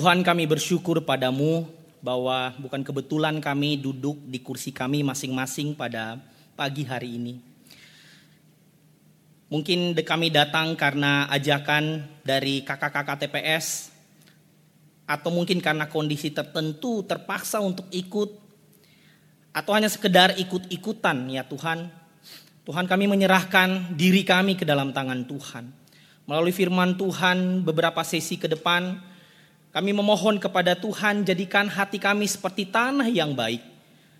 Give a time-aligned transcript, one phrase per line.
[0.00, 1.68] Tuhan kami bersyukur padamu
[2.00, 6.16] bahwa bukan kebetulan kami duduk di kursi kami masing-masing pada
[6.56, 7.36] pagi hari ini.
[9.52, 13.92] Mungkin kami datang karena ajakan dari kakak-kakak TPS
[15.04, 18.40] atau mungkin karena kondisi tertentu terpaksa untuk ikut
[19.52, 21.92] atau hanya sekedar ikut-ikutan ya Tuhan.
[22.64, 25.68] Tuhan kami menyerahkan diri kami ke dalam tangan Tuhan.
[26.24, 29.09] Melalui firman Tuhan beberapa sesi ke depan
[29.70, 33.62] kami memohon kepada Tuhan jadikan hati kami seperti tanah yang baik.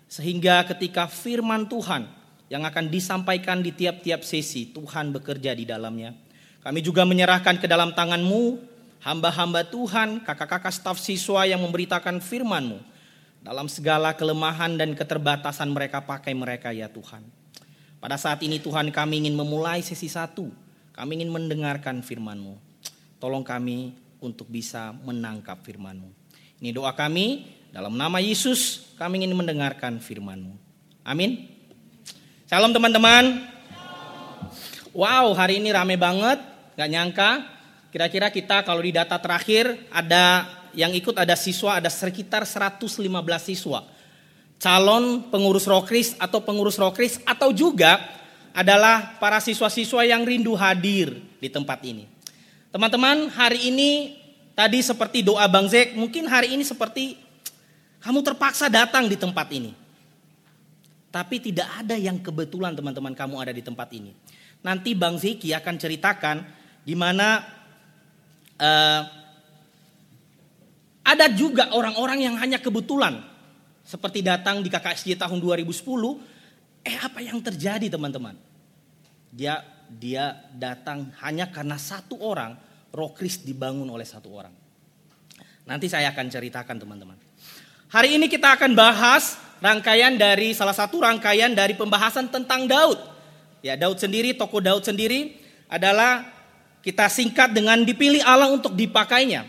[0.07, 2.07] Sehingga ketika firman Tuhan
[2.51, 6.15] yang akan disampaikan di tiap-tiap sesi Tuhan bekerja di dalamnya.
[6.63, 8.59] Kami juga menyerahkan ke dalam tanganmu
[9.03, 12.79] hamba-hamba Tuhan, kakak-kakak staf siswa yang memberitakan firman-Mu
[13.41, 17.23] dalam segala kelemahan dan keterbatasan mereka pakai mereka ya Tuhan.
[18.03, 20.51] Pada saat ini Tuhan kami ingin memulai sesi satu.
[20.91, 22.59] Kami ingin mendengarkan firman-Mu.
[23.17, 26.09] Tolong kami untuk bisa menangkap firman-Mu.
[26.61, 30.53] Ini doa kami, dalam nama Yesus kami ingin mendengarkan firman-Mu.
[31.01, 31.49] Amin.
[32.45, 33.49] Salam teman-teman.
[34.93, 36.37] Wow, hari ini rame banget.
[36.77, 37.31] Gak nyangka.
[37.89, 42.99] Kira-kira kita kalau di data terakhir ada yang ikut ada siswa, ada sekitar 115
[43.39, 43.87] siswa.
[44.61, 47.97] Calon pengurus rokris atau pengurus rokris atau juga
[48.51, 52.10] adalah para siswa-siswa yang rindu hadir di tempat ini.
[52.71, 54.15] Teman-teman, hari ini
[54.55, 57.19] tadi seperti doa Bang Zek, mungkin hari ini seperti
[57.99, 59.75] kamu terpaksa datang di tempat ini.
[61.11, 64.15] Tapi tidak ada yang kebetulan teman-teman kamu ada di tempat ini.
[64.63, 66.37] Nanti Bang Zeki akan ceritakan
[66.87, 67.43] di mana
[68.55, 69.01] uh,
[71.03, 73.19] ada juga orang-orang yang hanya kebetulan
[73.83, 75.75] seperti datang di KKSJ tahun 2010.
[76.87, 78.39] Eh apa yang terjadi teman-teman?
[79.27, 79.59] Dia
[79.99, 82.55] dia datang hanya karena satu orang
[82.95, 84.53] rokris dibangun oleh satu orang.
[85.67, 87.17] Nanti saya akan ceritakan teman-teman.
[87.91, 92.99] Hari ini kita akan bahas rangkaian dari salah satu rangkaian dari pembahasan tentang Daud.
[93.61, 95.37] Ya, Daud sendiri, tokoh Daud sendiri
[95.69, 96.25] adalah
[96.81, 99.45] kita singkat dengan dipilih Allah untuk dipakainya.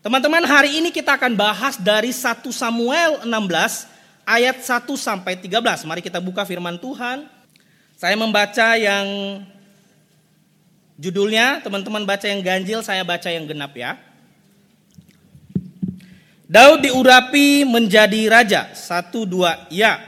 [0.00, 3.90] Teman-teman, hari ini kita akan bahas dari 1 Samuel 16
[4.24, 5.84] ayat 1 sampai 13.
[5.84, 7.37] Mari kita buka firman Tuhan.
[7.98, 9.42] Saya membaca yang
[10.94, 13.98] judulnya, teman-teman baca yang ganjil, saya baca yang genap ya.
[16.46, 18.70] Daud diurapi menjadi raja.
[18.70, 19.98] Satu dua ya.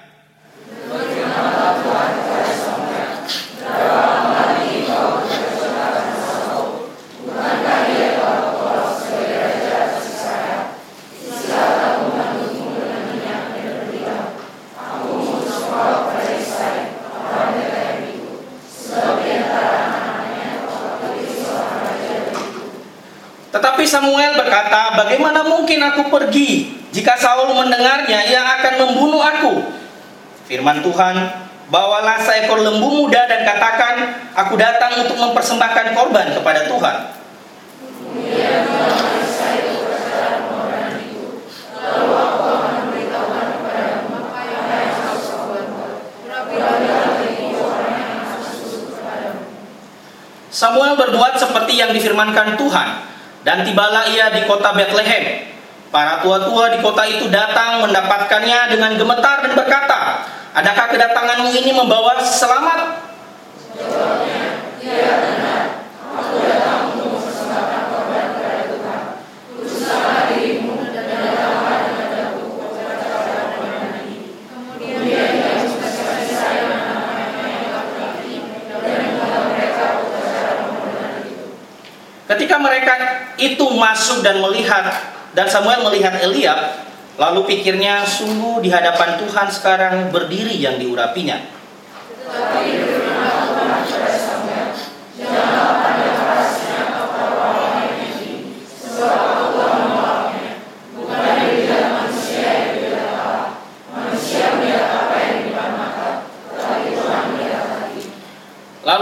[23.50, 26.70] Tetapi Samuel berkata, bagaimana mungkin aku pergi?
[26.94, 29.66] Jika Saul mendengarnya, ia akan membunuh aku.
[30.46, 31.14] Firman Tuhan,
[31.66, 33.94] bawalah seekor lembu muda dan katakan,
[34.38, 36.96] aku datang untuk mempersembahkan korban kepada Tuhan.
[50.50, 53.09] Samuel berbuat seperti yang difirmankan Tuhan.
[53.40, 55.48] Dan tibalah ia di kota Bethlehem.
[55.90, 60.00] Para tua-tua di kota itu datang mendapatkannya dengan gemetar dan berkata,
[60.50, 63.10] Adakah kedatanganmu ini membawa selamat?
[64.80, 65.20] ya
[82.30, 82.94] Ketika mereka
[83.42, 84.86] itu masuk dan melihat
[85.34, 86.86] dan Samuel melihat Eliab,
[87.18, 91.42] lalu pikirnya sungguh di hadapan Tuhan sekarang berdiri yang diurapinya.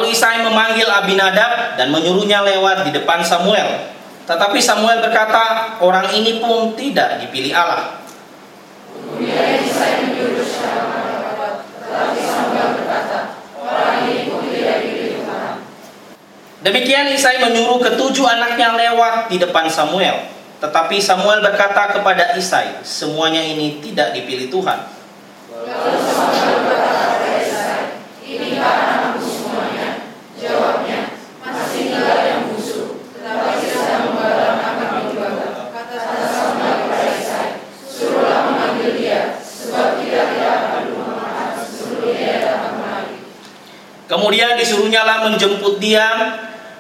[0.08, 3.93] Lalu Isai memanggil Abinadab dan menyuruhnya lewat di depan Samuel.
[4.25, 8.00] Tetapi Samuel berkata, orang ini pun tidak dipilih Allah.
[8.88, 10.49] Kemudian Isai menyuruh
[11.84, 15.52] tetapi Samuel berkata, orang ini pun tidak dipilih Tuhan.
[16.64, 20.25] Demikian Isai menyuruh ketujuh anaknya lewat di depan Samuel.
[20.56, 24.88] Tetapi Samuel berkata kepada Isai, semuanya ini tidak dipilih Tuhan.
[25.69, 27.81] Lalu Samuel berkata kepada Isai,
[28.25, 29.08] ini karena
[30.38, 35.34] Jawabnya, masih tinggal yang busuk, tetapi sedang membalang akan dijual.
[35.75, 35.98] Kata
[44.08, 44.56] Kemudian
[45.08, 46.05] lah menjemput dia.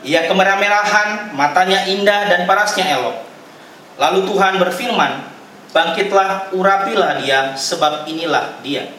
[0.04, 3.24] Ia kemerah-merahan, matanya indah dan parasnya elok.
[3.98, 5.26] Lalu Tuhan berfirman,
[5.74, 8.94] bangkitlah, urapilah dia, sebab inilah dia.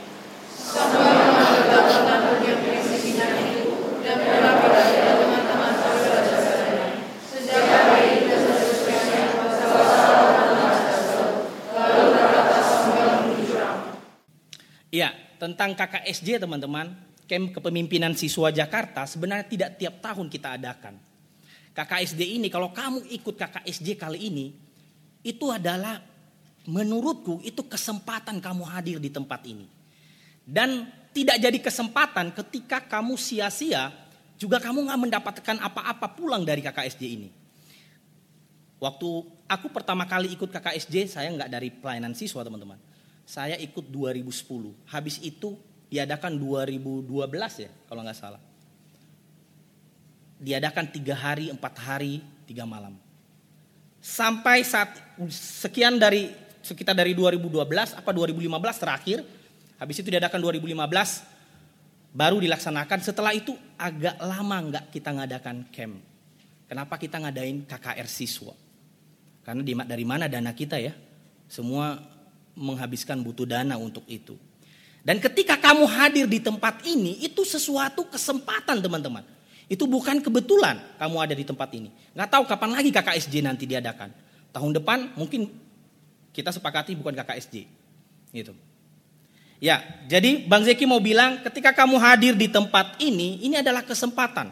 [14.90, 16.92] Ya, tentang KKSJ teman-teman,
[17.30, 20.98] Camp Kepemimpinan Siswa Jakarta sebenarnya tidak tiap tahun kita adakan.
[21.78, 24.58] KKSD ini kalau kamu ikut KKSJ kali ini,
[25.22, 26.02] itu adalah
[26.66, 29.70] menurutku itu kesempatan kamu hadir di tempat ini.
[30.42, 33.94] Dan tidak jadi kesempatan ketika kamu sia-sia
[34.42, 37.30] juga kamu nggak mendapatkan apa-apa pulang dari KKSJ ini.
[38.82, 39.10] Waktu
[39.46, 42.82] aku pertama kali ikut KKSJ, saya nggak dari pelayanan siswa teman-teman.
[43.30, 44.74] Saya ikut 2010.
[44.90, 45.54] Habis itu
[45.90, 47.10] diadakan 2012
[47.66, 48.42] ya kalau nggak salah.
[50.40, 52.96] Diadakan tiga hari, empat hari, tiga malam.
[54.00, 54.96] Sampai saat
[55.36, 56.32] sekian dari
[56.64, 57.60] sekitar dari 2012
[58.00, 58.48] apa 2015
[58.80, 59.20] terakhir,
[59.76, 63.00] habis itu diadakan 2015 baru dilaksanakan.
[63.04, 66.00] Setelah itu agak lama nggak kita ngadakan camp.
[66.70, 68.54] Kenapa kita ngadain KKR siswa?
[69.42, 70.94] Karena dari mana dana kita ya?
[71.50, 71.98] Semua
[72.54, 74.38] menghabiskan butuh dana untuk itu.
[75.00, 79.24] Dan ketika kamu hadir di tempat ini, itu sesuatu kesempatan teman-teman.
[79.70, 81.94] Itu bukan kebetulan kamu ada di tempat ini.
[82.18, 84.10] Nggak tahu kapan lagi KKSJ nanti diadakan.
[84.50, 85.46] Tahun depan mungkin
[86.34, 87.56] kita sepakati bukan KKSJ.
[88.34, 88.54] Gitu.
[89.60, 94.50] Ya, jadi Bang Zeki mau bilang ketika kamu hadir di tempat ini, ini adalah kesempatan.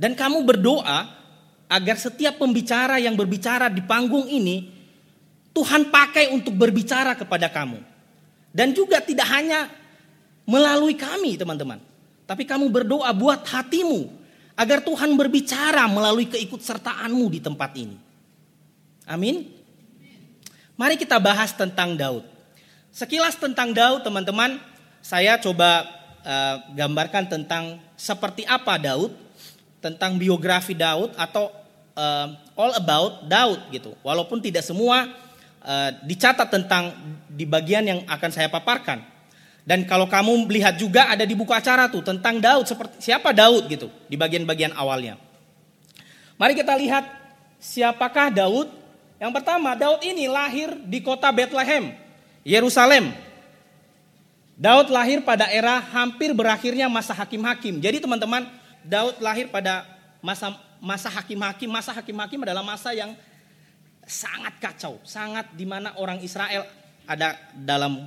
[0.00, 1.12] Dan kamu berdoa
[1.68, 4.72] agar setiap pembicara yang berbicara di panggung ini,
[5.52, 7.89] Tuhan pakai untuk berbicara kepada kamu.
[8.50, 9.70] Dan juga tidak hanya
[10.42, 11.78] melalui kami teman-teman.
[12.26, 14.18] Tapi kamu berdoa buat hatimu.
[14.58, 17.96] Agar Tuhan berbicara melalui keikutsertaanmu di tempat ini.
[19.08, 19.48] Amin.
[20.76, 22.26] Mari kita bahas tentang Daud.
[22.92, 24.60] Sekilas tentang Daud teman-teman.
[25.00, 25.88] Saya coba
[26.20, 29.16] uh, gambarkan tentang seperti apa Daud.
[29.80, 31.48] Tentang biografi Daud atau
[31.96, 33.96] uh, all about Daud gitu.
[34.04, 35.08] Walaupun tidak semua
[35.64, 36.92] uh, dicatat tentang
[37.28, 39.00] di bagian yang akan saya paparkan.
[39.64, 43.68] Dan kalau kamu melihat juga ada di buku acara tuh tentang Daud seperti siapa Daud
[43.68, 45.20] gitu di bagian-bagian awalnya.
[46.40, 47.04] Mari kita lihat
[47.60, 48.72] siapakah Daud.
[49.20, 51.92] Yang pertama, Daud ini lahir di kota Bethlehem,
[52.40, 53.12] Yerusalem.
[54.56, 57.80] Daud lahir pada era hampir berakhirnya masa hakim-hakim.
[57.84, 58.48] Jadi teman-teman,
[58.80, 59.84] Daud lahir pada
[60.24, 61.68] masa masa hakim-hakim.
[61.68, 63.12] Masa hakim-hakim adalah masa yang
[64.10, 66.66] sangat kacau, sangat di mana orang Israel
[67.06, 68.02] ada dalam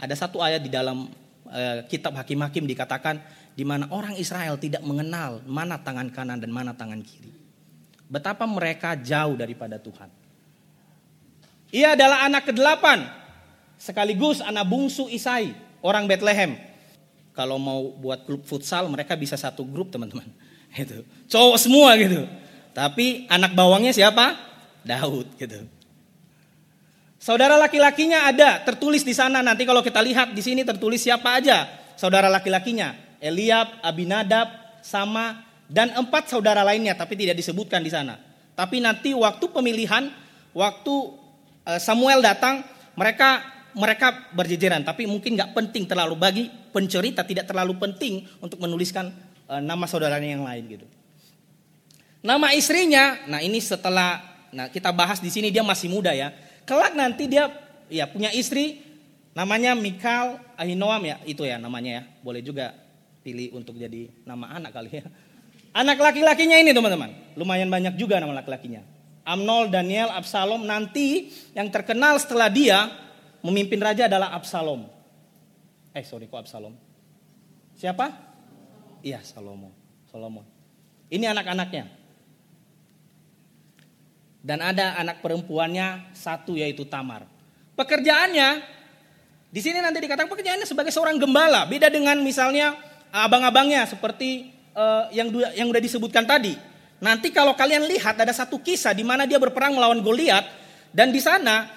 [0.00, 1.12] ada satu ayat di dalam
[1.44, 3.20] uh, kitab Hakim-hakim dikatakan
[3.52, 7.34] di mana orang Israel tidak mengenal mana tangan kanan dan mana tangan kiri.
[8.08, 10.08] Betapa mereka jauh daripada Tuhan.
[11.68, 12.84] Ia adalah anak ke-8
[13.76, 15.52] sekaligus anak bungsu Isai,
[15.84, 16.56] orang Bethlehem.
[17.36, 20.26] Kalau mau buat klub futsal mereka bisa satu grup teman-teman.
[20.74, 21.04] Itu.
[21.28, 22.24] Cowok semua gitu.
[22.72, 24.47] Tapi anak bawangnya siapa?
[24.88, 25.68] Daud gitu.
[27.20, 29.44] Saudara laki-lakinya ada, tertulis di sana.
[29.44, 31.68] Nanti kalau kita lihat di sini tertulis siapa aja
[31.98, 32.94] saudara laki-lakinya.
[33.18, 38.16] Eliab, Abinadab, Sama, dan empat saudara lainnya, tapi tidak disebutkan di sana.
[38.54, 40.08] Tapi nanti waktu pemilihan,
[40.54, 40.94] waktu
[41.66, 42.62] eh, Samuel datang,
[42.94, 43.44] mereka
[43.76, 49.10] mereka berjejeran, tapi mungkin nggak penting terlalu bagi pencerita tidak terlalu penting untuk menuliskan
[49.50, 50.86] eh, nama saudaranya yang lain gitu.
[52.22, 56.32] Nama istrinya, nah ini setelah Nah, kita bahas di sini dia masih muda ya.
[56.64, 57.48] Kelak nanti dia
[57.88, 58.80] ya punya istri
[59.32, 62.02] namanya Mikal Ahinoam ya, itu ya namanya ya.
[62.20, 62.74] Boleh juga
[63.24, 65.06] pilih untuk jadi nama anak kali ya.
[65.76, 68.82] Anak laki-lakinya ini teman-teman, lumayan banyak juga nama laki-lakinya.
[69.28, 72.88] Amnol, Daniel, Absalom nanti yang terkenal setelah dia
[73.44, 74.88] memimpin raja adalah Absalom.
[75.92, 76.72] Eh sorry kok Absalom?
[77.76, 78.10] Siapa?
[79.04, 79.70] Iya Salomo.
[80.10, 80.42] Salomo.
[81.12, 81.97] Ini anak-anaknya.
[84.38, 87.26] Dan ada anak perempuannya satu yaitu Tamar.
[87.74, 88.62] Pekerjaannya
[89.48, 91.64] di sini nanti dikatakan pekerjaannya sebagai seorang gembala.
[91.64, 92.76] Beda dengan misalnya
[93.08, 96.52] abang-abangnya seperti uh, yang yang udah disebutkan tadi.
[96.98, 100.42] Nanti kalau kalian lihat ada satu kisah di mana dia berperang melawan Goliat
[100.90, 101.70] dan di sana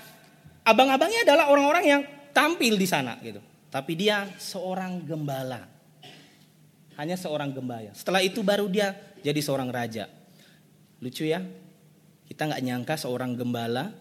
[0.66, 2.02] abang-abangnya adalah orang-orang yang
[2.34, 3.40] tampil di sana gitu.
[3.72, 5.64] Tapi dia seorang gembala.
[7.00, 7.96] Hanya seorang gembala.
[7.96, 8.92] Setelah itu baru dia
[9.24, 10.12] jadi seorang raja.
[11.00, 11.40] Lucu ya,
[12.32, 13.92] kita nggak nyangka seorang gembala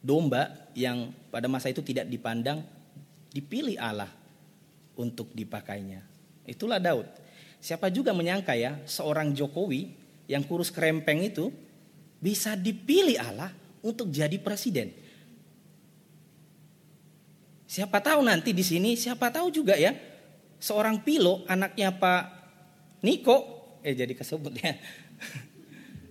[0.00, 2.64] domba yang pada masa itu tidak dipandang
[3.36, 4.08] dipilih Allah
[4.96, 6.00] untuk dipakainya.
[6.48, 7.04] Itulah Daud.
[7.60, 9.92] Siapa juga menyangka ya seorang Jokowi
[10.24, 11.52] yang kurus kerempeng itu
[12.16, 13.52] bisa dipilih Allah
[13.84, 14.96] untuk jadi presiden.
[17.68, 19.92] Siapa tahu nanti di sini, siapa tahu juga ya
[20.56, 22.24] seorang Pilo anaknya Pak
[23.04, 23.36] Niko,
[23.84, 24.72] eh jadi kesebut ya,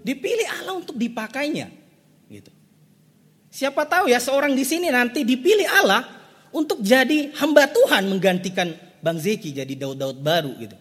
[0.06, 1.74] dipilih Allah untuk dipakainya,
[2.30, 2.54] gitu.
[3.50, 6.06] Siapa tahu ya seorang di sini nanti dipilih Allah
[6.54, 8.70] untuk jadi hamba Tuhan menggantikan
[9.02, 10.78] Bang Zeki jadi Daud-Daud baru gitu.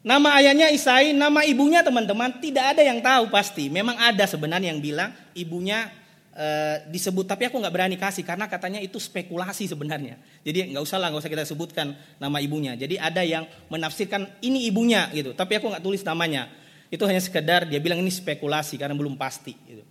[0.00, 3.68] Nama ayahnya Isai, nama ibunya teman-teman tidak ada yang tahu pasti.
[3.68, 5.92] Memang ada sebenarnya yang bilang ibunya
[6.32, 6.46] e,
[6.88, 10.16] disebut, tapi aku nggak berani kasih karena katanya itu spekulasi sebenarnya.
[10.40, 12.72] Jadi nggak usah lah, nggak usah kita sebutkan nama ibunya.
[12.80, 16.48] Jadi ada yang menafsirkan ini ibunya gitu, tapi aku nggak tulis namanya.
[16.90, 19.54] Itu hanya sekedar dia bilang ini spekulasi karena belum pasti.
[19.54, 19.86] Gitu.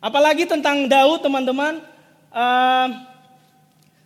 [0.00, 1.84] Apalagi tentang Daud teman-teman,
[2.32, 2.44] e,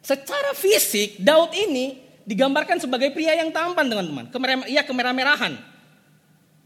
[0.03, 4.27] secara fisik Daud ini digambarkan sebagai pria yang tampan teman-teman.
[4.35, 5.55] Kemerah, ia kemerah-merahan.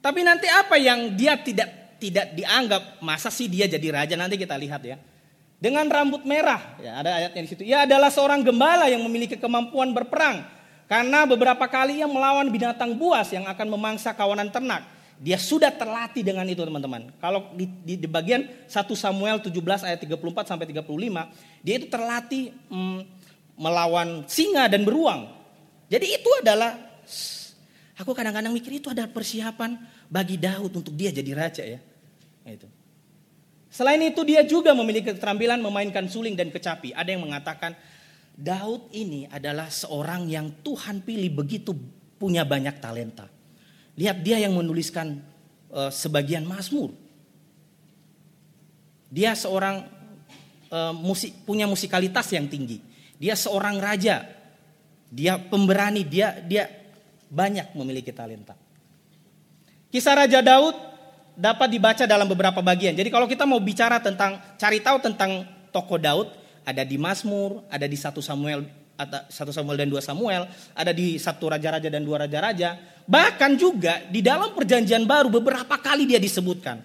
[0.01, 4.57] Tapi nanti apa yang dia tidak tidak dianggap masa sih dia jadi raja nanti kita
[4.57, 4.97] lihat ya.
[5.59, 7.63] Dengan rambut merah, ya ada ayatnya di situ.
[7.67, 10.47] Ia adalah seorang gembala yang memiliki kemampuan berperang
[10.87, 14.87] karena beberapa kali ia melawan binatang buas yang akan memangsa kawanan ternak.
[15.19, 17.11] Dia sudah terlatih dengan itu teman-teman.
[17.19, 19.51] Kalau di, di, di bagian 1 Samuel 17
[19.83, 20.15] ayat 34
[20.47, 20.87] sampai 35,
[21.67, 23.01] dia itu terlatih mm,
[23.59, 25.27] melawan singa dan beruang.
[25.91, 26.79] Jadi itu adalah
[27.99, 29.75] aku kadang-kadang mikir itu adalah persiapan
[30.07, 31.83] bagi Daud untuk dia jadi raja ya.
[32.47, 32.71] Itu.
[33.69, 36.97] Selain itu dia juga memiliki keterampilan memainkan suling dan kecapi.
[36.97, 37.77] Ada yang mengatakan
[38.39, 41.75] Daud ini adalah seorang yang Tuhan pilih begitu
[42.17, 43.38] punya banyak talenta.
[43.99, 45.19] Lihat dia yang menuliskan
[45.75, 46.95] uh, sebagian Mazmur.
[49.11, 49.83] Dia seorang
[50.71, 52.79] uh, musik punya musikalitas yang tinggi.
[53.19, 54.39] Dia seorang raja
[55.09, 56.69] dia pemberani, dia dia
[57.29, 58.57] banyak memiliki talenta.
[59.89, 60.77] Kisah Raja Daud
[61.33, 62.93] dapat dibaca dalam beberapa bagian.
[62.93, 66.29] Jadi kalau kita mau bicara tentang cari tahu tentang tokoh Daud,
[66.69, 71.47] ada di Mazmur, ada di 1 Samuel 1 Samuel dan 2 Samuel, ada di satu
[71.47, 72.75] raja-raja dan dua raja-raja,
[73.07, 76.83] bahkan juga di dalam perjanjian baru beberapa kali dia disebutkan.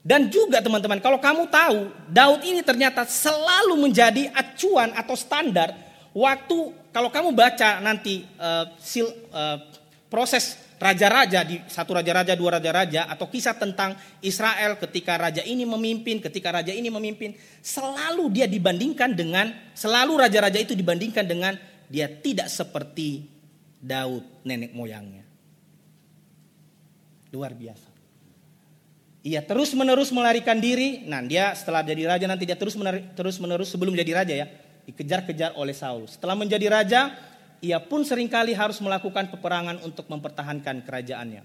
[0.00, 5.76] Dan juga teman-teman, kalau kamu tahu, Daud ini ternyata selalu menjadi acuan atau standar
[6.16, 9.60] waktu kalau kamu baca nanti uh, sil, uh,
[10.08, 13.92] proses raja-raja di satu raja-raja dua raja-raja atau kisah tentang
[14.24, 20.56] Israel ketika raja ini memimpin, ketika raja ini memimpin, selalu dia dibandingkan dengan selalu raja-raja
[20.56, 21.54] itu dibandingkan dengan
[21.92, 23.28] dia tidak seperti
[23.76, 25.28] Daud nenek moyangnya.
[27.30, 27.92] Luar biasa.
[29.20, 31.04] Ia terus menerus melarikan diri.
[31.04, 32.72] Nah, dia setelah jadi raja nanti dia terus
[33.12, 34.48] terus menerus sebelum jadi raja ya
[34.88, 36.08] dikejar-kejar oleh Saul.
[36.08, 37.12] Setelah menjadi raja,
[37.60, 41.44] ia pun sering kali harus melakukan peperangan untuk mempertahankan kerajaannya.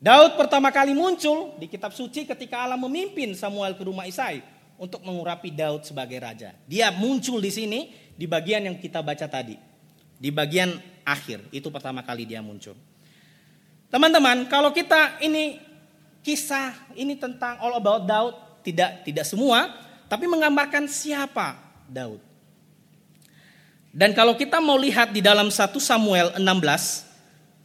[0.00, 4.40] Daud pertama kali muncul di kitab suci ketika Allah memimpin Samuel ke rumah Isai
[4.80, 6.56] untuk mengurapi Daud sebagai raja.
[6.64, 9.60] Dia muncul di sini di bagian yang kita baca tadi.
[10.20, 10.72] Di bagian
[11.04, 12.76] akhir, itu pertama kali dia muncul.
[13.92, 15.60] Teman-teman, kalau kita ini
[16.24, 19.68] kisah ini tentang all about Daud, tidak tidak semua,
[20.08, 22.29] tapi menggambarkan siapa Daud.
[23.90, 26.46] Dan kalau kita mau lihat di dalam 1 Samuel 16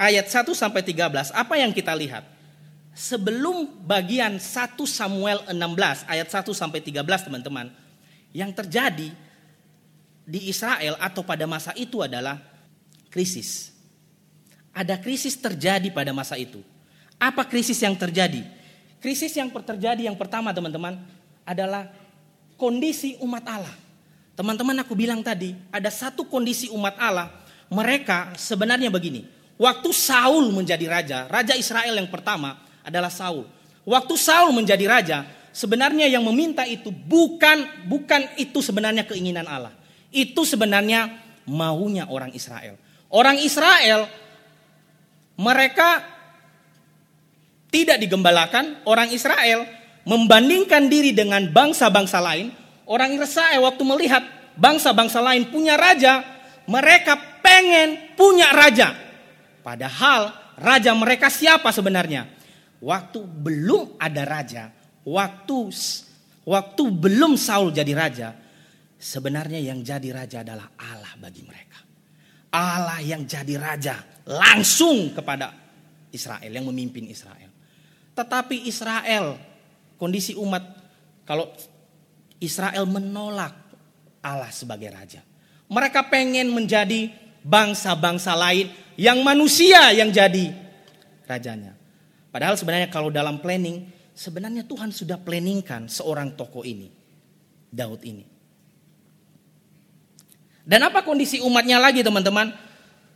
[0.02, 2.26] ayat 1 sampai 13, apa yang kita lihat?
[2.98, 7.70] Sebelum bagian 1 Samuel 16 ayat 1 sampai 13 teman-teman,
[8.34, 9.14] yang terjadi
[10.26, 12.42] di Israel atau pada masa itu adalah
[13.14, 13.70] krisis.
[14.74, 16.60] Ada krisis terjadi pada masa itu.
[17.22, 18.44] Apa krisis yang terjadi?
[19.00, 21.00] Krisis yang terjadi yang pertama teman-teman
[21.46, 21.88] adalah
[22.58, 23.85] kondisi umat Allah.
[24.36, 27.32] Teman-teman aku bilang tadi, ada satu kondisi umat Allah,
[27.72, 29.24] mereka sebenarnya begini.
[29.56, 33.48] Waktu Saul menjadi raja, raja Israel yang pertama adalah Saul.
[33.88, 35.18] Waktu Saul menjadi raja,
[35.56, 39.72] sebenarnya yang meminta itu bukan bukan itu sebenarnya keinginan Allah.
[40.12, 41.16] Itu sebenarnya
[41.48, 42.76] maunya orang Israel.
[43.08, 44.12] Orang Israel
[45.40, 46.04] mereka
[47.72, 49.64] tidak digembalakan, orang Israel
[50.04, 52.52] membandingkan diri dengan bangsa-bangsa lain,
[52.86, 54.24] Orang Israel waktu melihat
[54.56, 56.22] bangsa-bangsa lain punya raja,
[56.70, 58.94] mereka pengen punya raja.
[59.66, 62.30] Padahal raja mereka siapa sebenarnya?
[62.82, 64.70] Waktu belum ada raja,
[65.02, 65.58] waktu
[66.46, 68.38] waktu belum Saul jadi raja,
[69.02, 71.82] sebenarnya yang jadi raja adalah Allah bagi mereka.
[72.56, 74.00] Allah yang jadi raja
[74.30, 75.52] langsung kepada
[76.14, 77.52] Israel yang memimpin Israel.
[78.16, 79.36] Tetapi Israel
[80.00, 80.64] kondisi umat
[81.28, 81.52] kalau
[82.40, 83.56] Israel menolak
[84.20, 85.22] Allah sebagai raja.
[85.70, 87.10] Mereka pengen menjadi
[87.46, 90.50] bangsa-bangsa lain yang manusia yang jadi
[91.30, 91.78] rajanya.
[92.34, 96.92] Padahal sebenarnya kalau dalam planning, sebenarnya Tuhan sudah planningkan seorang tokoh ini,
[97.72, 98.26] Daud ini.
[100.66, 102.50] Dan apa kondisi umatnya lagi teman-teman?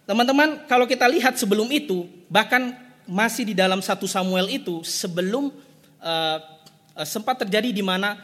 [0.06, 2.78] Teman-teman kalau kita lihat sebelum itu, bahkan
[3.10, 5.50] masih di dalam satu Samuel itu, sebelum
[5.98, 6.38] uh,
[7.02, 8.22] sempat terjadi di mana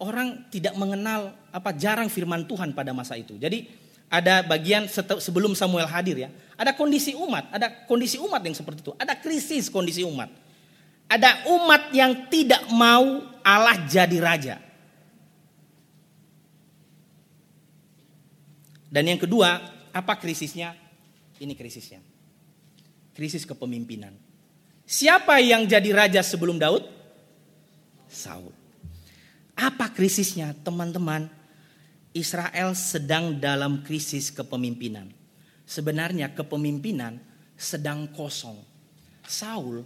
[0.00, 3.36] orang tidak mengenal apa jarang firman Tuhan pada masa itu.
[3.36, 3.68] Jadi
[4.10, 4.88] ada bagian
[5.20, 6.30] sebelum Samuel hadir ya.
[6.56, 8.92] Ada kondisi umat, ada kondisi umat yang seperti itu.
[8.96, 10.32] Ada krisis kondisi umat.
[11.06, 14.56] Ada umat yang tidak mau Allah jadi raja.
[18.90, 19.62] Dan yang kedua,
[19.94, 20.74] apa krisisnya?
[21.38, 22.02] Ini krisisnya.
[23.14, 24.10] Krisis kepemimpinan.
[24.82, 26.82] Siapa yang jadi raja sebelum Daud?
[28.10, 28.59] Saul.
[29.60, 31.28] Apa krisisnya, teman-teman?
[32.16, 35.12] Israel sedang dalam krisis kepemimpinan.
[35.68, 37.20] Sebenarnya kepemimpinan
[37.54, 38.58] sedang kosong.
[39.22, 39.84] Saul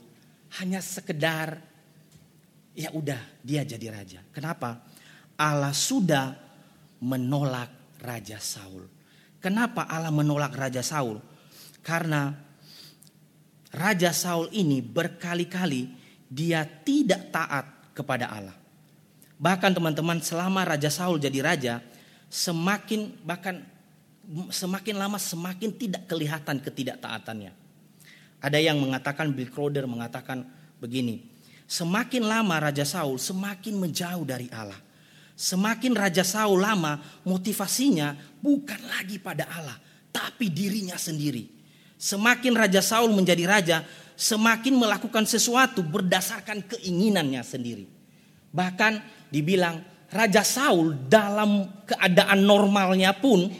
[0.62, 1.58] hanya sekedar
[2.72, 4.20] ya udah dia jadi raja.
[4.32, 4.80] Kenapa?
[5.36, 6.32] Allah sudah
[7.02, 8.86] menolak raja Saul.
[9.42, 11.20] Kenapa Allah menolak raja Saul?
[11.84, 12.32] Karena
[13.74, 15.92] raja Saul ini berkali-kali
[16.30, 18.63] dia tidak taat kepada Allah.
[19.38, 21.74] Bahkan teman-teman selama raja Saul jadi raja,
[22.30, 23.62] semakin bahkan
[24.48, 27.52] semakin lama semakin tidak kelihatan ketidaktaatannya.
[28.44, 30.44] Ada yang mengatakan Bill Crowder mengatakan
[30.76, 31.24] begini,
[31.64, 34.76] semakin lama Raja Saul semakin menjauh dari Allah.
[35.34, 39.80] Semakin Raja Saul lama motivasinya bukan lagi pada Allah,
[40.12, 41.48] tapi dirinya sendiri.
[41.96, 43.78] Semakin Raja Saul menjadi raja,
[44.14, 47.88] semakin melakukan sesuatu berdasarkan keinginannya sendiri.
[48.54, 48.92] Bahkan
[49.28, 49.80] dibilang
[50.14, 53.50] Raja Saul dalam keadaan normalnya pun,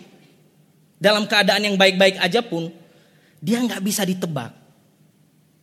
[0.94, 2.70] dalam keadaan yang baik-baik aja pun,
[3.42, 4.55] dia nggak bisa ditebak.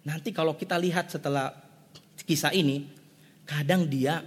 [0.04, 1.56] Nanti kalau kita lihat setelah
[2.28, 2.92] kisah ini,
[3.48, 4.20] kadang dia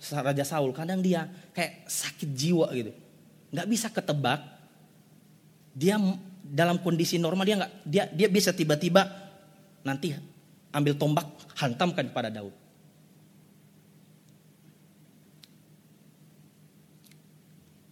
[0.00, 2.90] Raja Saul, kadang dia kayak sakit jiwa gitu,
[3.54, 4.40] nggak bisa ketebak.
[5.70, 5.94] Dia
[6.42, 9.06] dalam kondisi normal dia nggak dia dia bisa tiba-tiba
[9.86, 10.10] nanti
[10.74, 12.59] ambil tombak hantamkan pada Daud.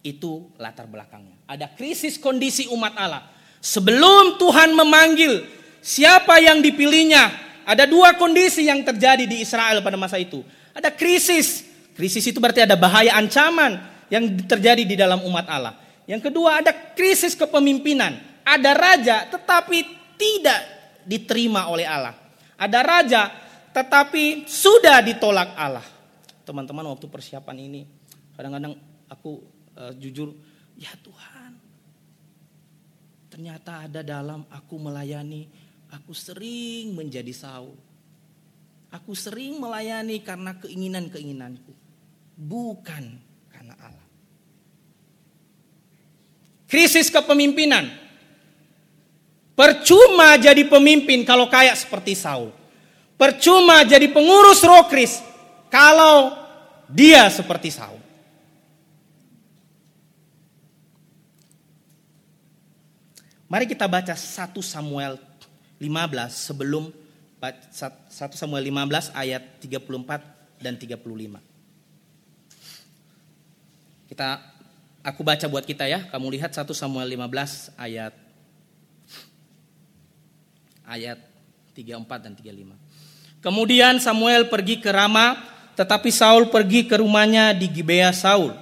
[0.09, 1.37] Itu latar belakangnya.
[1.45, 3.29] Ada krisis kondisi umat Allah.
[3.61, 5.45] Sebelum Tuhan memanggil
[5.85, 7.29] siapa yang dipilihnya,
[7.69, 10.41] ada dua kondisi yang terjadi di Israel pada masa itu.
[10.73, 11.61] Ada krisis.
[11.93, 13.77] Krisis itu berarti ada bahaya ancaman
[14.09, 15.77] yang terjadi di dalam umat Allah.
[16.09, 18.17] Yang kedua ada krisis kepemimpinan.
[18.41, 19.85] Ada raja tetapi
[20.17, 20.61] tidak
[21.05, 22.17] diterima oleh Allah.
[22.57, 23.21] Ada raja
[23.69, 25.85] tetapi sudah ditolak Allah.
[26.41, 27.81] Teman-teman waktu persiapan ini
[28.33, 28.73] kadang-kadang
[29.05, 30.35] aku uh, jujur,
[30.75, 31.55] ya Tuhan,
[33.31, 35.47] ternyata ada dalam aku melayani,
[35.89, 37.73] aku sering menjadi Saul.
[38.89, 41.71] Aku sering melayani karena keinginan-keinginanku,
[42.33, 43.21] bukan
[43.53, 44.07] karena Allah.
[46.65, 47.85] Krisis kepemimpinan.
[49.53, 52.49] Percuma jadi pemimpin kalau kayak seperti Saul.
[53.13, 55.21] Percuma jadi pengurus rokris
[55.69, 56.33] kalau
[56.89, 58.08] dia seperti Saul.
[63.49, 65.17] Mari kita baca 1 Samuel
[65.81, 65.89] 15
[66.29, 66.93] sebelum
[67.41, 71.41] 1 Samuel 15 ayat 34 dan 35.
[74.05, 74.37] Kita
[75.01, 76.05] aku baca buat kita ya.
[76.13, 78.13] Kamu lihat 1 Samuel 15 ayat
[80.85, 81.17] ayat
[81.73, 82.77] 34 dan 35.
[83.41, 85.41] Kemudian Samuel pergi ke Rama,
[85.73, 88.53] tetapi Saul pergi ke rumahnya di Gibea Saul.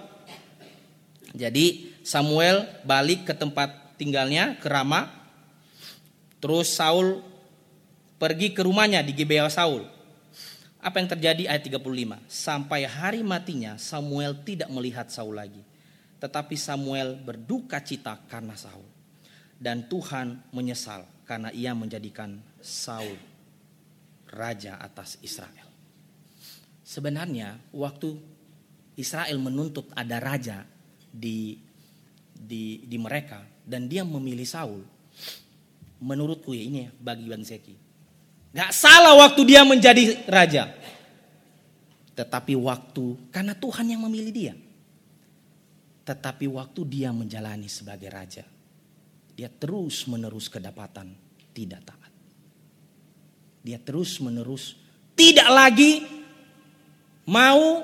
[1.36, 5.10] Jadi Samuel balik ke tempat tinggalnya ke Rama.
[6.38, 7.26] Terus Saul
[8.22, 9.84] pergi ke rumahnya di Gibea Saul.
[10.78, 11.82] Apa yang terjadi ayat 35?
[12.30, 15.60] Sampai hari matinya Samuel tidak melihat Saul lagi.
[16.22, 18.86] Tetapi Samuel berduka cita karena Saul.
[19.58, 23.18] Dan Tuhan menyesal karena ia menjadikan Saul
[24.30, 25.66] raja atas Israel.
[26.86, 28.16] Sebenarnya waktu
[28.96, 30.64] Israel menuntut ada raja
[31.12, 31.60] di
[32.38, 34.88] di di mereka, dan dia memilih Saul,
[36.00, 37.76] menurutku ya ini ya, bagi Zeki.
[38.56, 40.72] Gak salah waktu dia menjadi raja.
[42.16, 44.56] Tetapi waktu, karena Tuhan yang memilih dia.
[46.08, 48.48] Tetapi waktu dia menjalani sebagai raja.
[49.36, 51.14] Dia terus menerus kedapatan
[51.54, 52.10] tidak taat.
[53.62, 54.80] Dia terus menerus
[55.14, 56.02] tidak lagi
[57.28, 57.84] mau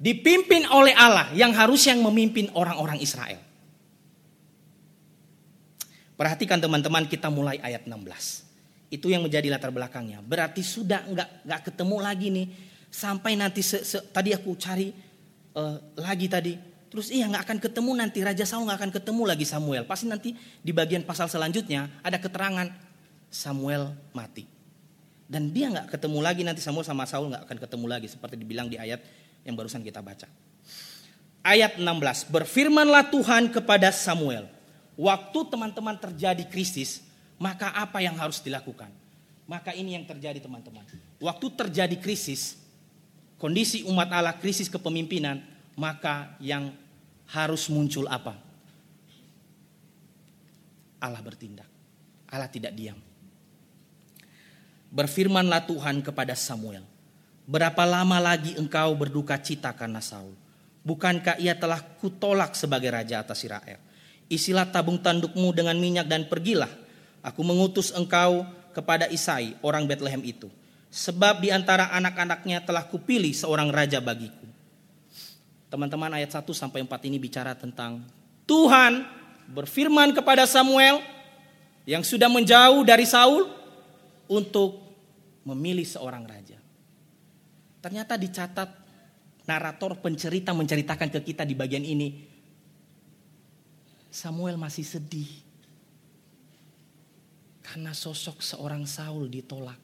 [0.00, 3.45] dipimpin oleh Allah yang harus yang memimpin orang-orang Israel.
[6.16, 7.92] Perhatikan teman-teman kita mulai ayat 16.
[8.88, 10.24] Itu yang menjadi latar belakangnya.
[10.24, 12.46] Berarti sudah nggak nggak ketemu lagi nih
[12.88, 14.88] sampai nanti se, se, tadi aku cari
[15.52, 16.56] uh, lagi tadi.
[16.88, 19.84] Terus iya nggak akan ketemu nanti Raja Saul nggak akan ketemu lagi Samuel.
[19.84, 20.32] Pasti nanti
[20.64, 22.72] di bagian pasal selanjutnya ada keterangan
[23.28, 24.48] Samuel mati.
[25.28, 28.72] Dan dia nggak ketemu lagi nanti Samuel sama Saul nggak akan ketemu lagi seperti dibilang
[28.72, 29.04] di ayat
[29.44, 30.24] yang barusan kita baca.
[31.46, 31.86] Ayat 16,
[32.26, 34.50] berfirmanlah Tuhan kepada Samuel,
[34.96, 37.04] waktu teman-teman terjadi krisis,
[37.36, 38.90] maka apa yang harus dilakukan?
[39.46, 40.82] Maka ini yang terjadi teman-teman.
[41.22, 42.58] Waktu terjadi krisis,
[43.38, 45.38] kondisi umat Allah krisis kepemimpinan,
[45.78, 46.74] maka yang
[47.30, 48.34] harus muncul apa?
[50.98, 51.68] Allah bertindak.
[52.26, 52.98] Allah tidak diam.
[54.90, 56.82] Berfirmanlah Tuhan kepada Samuel,
[57.46, 60.34] Berapa lama lagi engkau berduka cita karena Saul?
[60.82, 63.78] Bukankah ia telah kutolak sebagai raja atas Israel?
[64.26, 66.70] Isilah tabung tandukmu dengan minyak dan pergilah.
[67.22, 70.50] Aku mengutus engkau kepada Isai, orang Bethlehem itu.
[70.90, 74.46] Sebab di antara anak-anaknya telah kupilih seorang raja bagiku.
[75.66, 78.02] Teman-teman ayat 1 sampai 4 ini bicara tentang
[78.46, 79.02] Tuhan
[79.50, 81.02] berfirman kepada Samuel
[81.86, 83.46] yang sudah menjauh dari Saul
[84.26, 84.82] untuk
[85.46, 86.58] memilih seorang raja.
[87.82, 88.70] Ternyata dicatat
[89.46, 92.35] narator pencerita menceritakan ke kita di bagian ini.
[94.16, 95.28] Samuel masih sedih.
[97.60, 99.76] Karena sosok seorang Saul ditolak.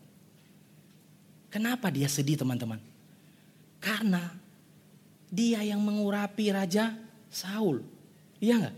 [1.53, 2.81] Kenapa dia sedih teman-teman?
[3.77, 4.33] Karena
[5.29, 6.97] dia yang mengurapi Raja
[7.29, 7.85] Saul.
[8.41, 8.77] Iya nggak?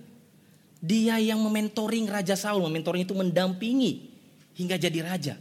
[0.83, 2.67] Dia yang mementoring Raja Saul.
[2.67, 4.11] Mementoring itu mendampingi
[4.59, 5.35] hingga jadi raja.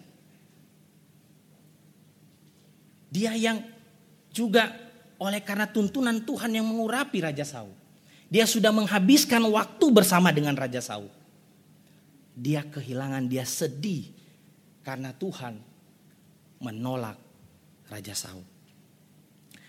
[3.10, 3.66] Dia yang
[4.30, 4.70] juga
[5.18, 7.83] oleh karena tuntunan Tuhan yang mengurapi Raja Saul.
[8.34, 11.06] Dia sudah menghabiskan waktu bersama dengan Raja Saul.
[12.34, 14.10] Dia kehilangan, dia sedih
[14.82, 15.62] karena Tuhan
[16.58, 17.14] menolak
[17.94, 18.42] Raja Saul.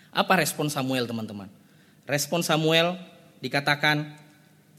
[0.09, 1.45] Apa respon Samuel teman-teman?
[2.09, 2.97] Respon Samuel
[3.37, 4.17] dikatakan,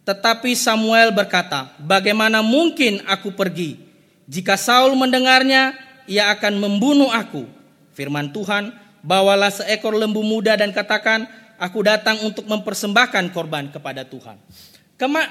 [0.02, 3.78] tetapi Samuel berkata, bagaimana mungkin aku pergi?
[4.26, 5.78] Jika Saul mendengarnya,
[6.10, 7.46] ia akan membunuh aku.
[7.94, 8.74] Firman Tuhan,
[9.06, 14.40] bawalah seekor lembu muda dan katakan, aku datang untuk mempersembahkan korban kepada Tuhan.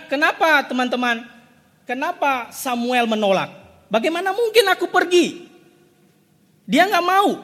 [0.09, 1.25] Kenapa teman-teman?
[1.85, 3.49] Kenapa Samuel menolak?
[3.89, 5.45] Bagaimana mungkin aku pergi?
[6.65, 7.41] Dia nggak mau.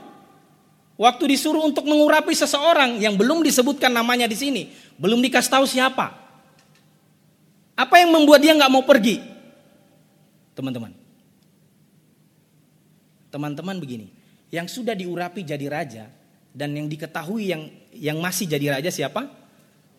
[1.01, 4.69] Waktu disuruh untuk mengurapi seseorang yang belum disebutkan namanya di sini,
[5.01, 6.13] belum dikasih tahu siapa.
[7.73, 9.17] Apa yang membuat dia nggak mau pergi?
[10.53, 10.93] Teman-teman.
[13.33, 14.13] Teman-teman begini,
[14.53, 16.05] yang sudah diurapi jadi raja,
[16.53, 19.27] dan yang diketahui yang yang masih jadi raja siapa?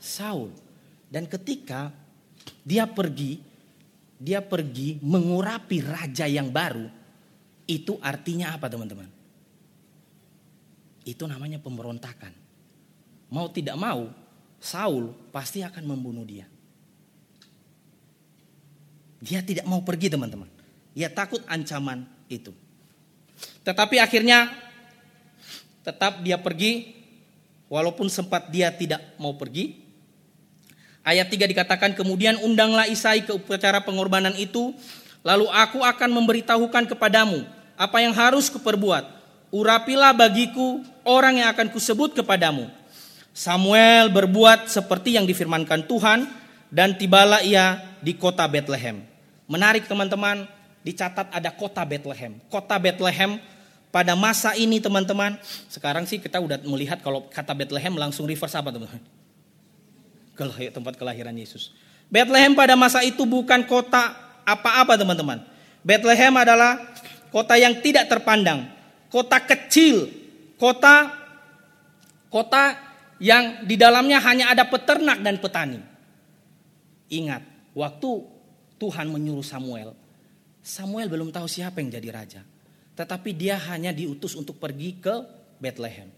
[0.01, 0.53] Saul.
[1.13, 1.93] Dan ketika
[2.65, 3.39] dia pergi,
[4.17, 6.89] dia pergi mengurapi raja yang baru,
[7.69, 9.09] itu artinya apa teman-teman?
[11.03, 12.33] Itu namanya pemberontakan.
[13.33, 14.09] Mau tidak mau,
[14.63, 16.47] Saul pasti akan membunuh dia.
[19.23, 20.51] Dia tidak mau pergi teman-teman.
[20.95, 22.51] Dia takut ancaman itu.
[23.63, 24.51] Tetapi akhirnya
[25.83, 27.02] tetap dia pergi
[27.73, 29.81] walaupun sempat dia tidak mau pergi.
[31.01, 34.77] Ayat 3 dikatakan kemudian undanglah Isai ke upacara pengorbanan itu
[35.25, 37.49] lalu aku akan memberitahukan kepadamu
[37.81, 39.25] apa yang harus kuperbuat.
[39.49, 42.69] Urapilah bagiku orang yang akan kusebut kepadamu.
[43.33, 46.29] Samuel berbuat seperti yang difirmankan Tuhan
[46.69, 49.01] dan tibalah ia di kota Bethlehem.
[49.49, 50.45] Menarik teman-teman,
[50.85, 52.37] dicatat ada kota Bethlehem.
[52.49, 53.41] Kota Bethlehem
[53.93, 55.37] pada masa ini teman-teman,
[55.69, 59.05] sekarang sih kita udah melihat kalau kata Bethlehem langsung reverse apa teman-teman?
[60.73, 61.77] Tempat kelahiran Yesus.
[62.09, 64.17] Bethlehem pada masa itu bukan kota
[64.49, 65.45] apa-apa teman-teman.
[65.85, 66.81] Bethlehem adalah
[67.29, 68.65] kota yang tidak terpandang,
[69.13, 70.09] kota kecil,
[70.57, 71.13] kota
[72.33, 72.81] kota
[73.21, 75.85] yang di dalamnya hanya ada peternak dan petani.
[77.13, 77.45] Ingat,
[77.77, 78.11] waktu
[78.81, 79.93] Tuhan menyuruh Samuel,
[80.65, 82.43] Samuel belum tahu siapa yang jadi raja.
[82.93, 85.15] Tetapi dia hanya diutus untuk pergi ke
[85.57, 86.13] Bethlehem.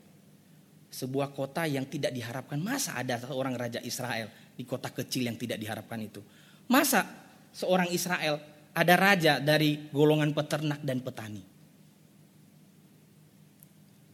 [0.90, 2.58] Sebuah kota yang tidak diharapkan.
[2.58, 6.22] Masa ada seorang raja Israel di kota kecil yang tidak diharapkan itu?
[6.70, 7.06] Masa
[7.54, 8.38] seorang Israel
[8.74, 11.42] ada raja dari golongan peternak dan petani?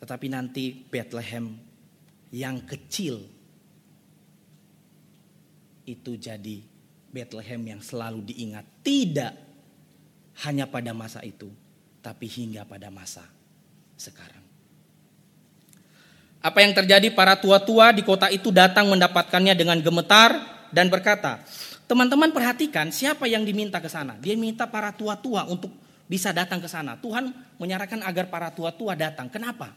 [0.01, 1.53] Tetapi nanti Bethlehem
[2.33, 3.21] yang kecil
[5.85, 6.63] itu jadi
[7.11, 8.65] Bethlehem yang selalu diingat.
[8.81, 9.33] Tidak
[10.47, 11.51] hanya pada masa itu,
[12.01, 13.25] tapi hingga pada masa
[13.97, 14.41] sekarang.
[16.41, 20.41] Apa yang terjadi para tua-tua di kota itu datang mendapatkannya dengan gemetar
[20.73, 21.45] dan berkata,
[21.85, 24.17] teman-teman perhatikan siapa yang diminta ke sana.
[24.17, 25.69] Dia minta para tua-tua untuk
[26.09, 26.97] bisa datang ke sana.
[26.97, 27.29] Tuhan
[27.61, 29.29] menyarankan agar para tua-tua datang.
[29.29, 29.77] Kenapa?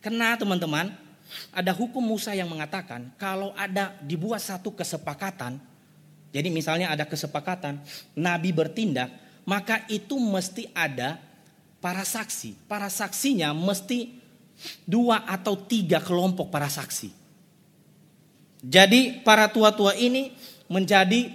[0.00, 0.88] Karena teman-teman,
[1.52, 5.60] ada hukum Musa yang mengatakan kalau ada dibuat satu kesepakatan,
[6.32, 7.76] jadi misalnya ada kesepakatan
[8.16, 9.12] nabi bertindak,
[9.48, 11.16] maka itu mesti ada
[11.80, 12.68] para saksi.
[12.68, 14.12] Para saksinya mesti
[14.84, 17.08] dua atau tiga kelompok para saksi.
[18.60, 20.36] Jadi para tua-tua ini
[20.68, 21.32] menjadi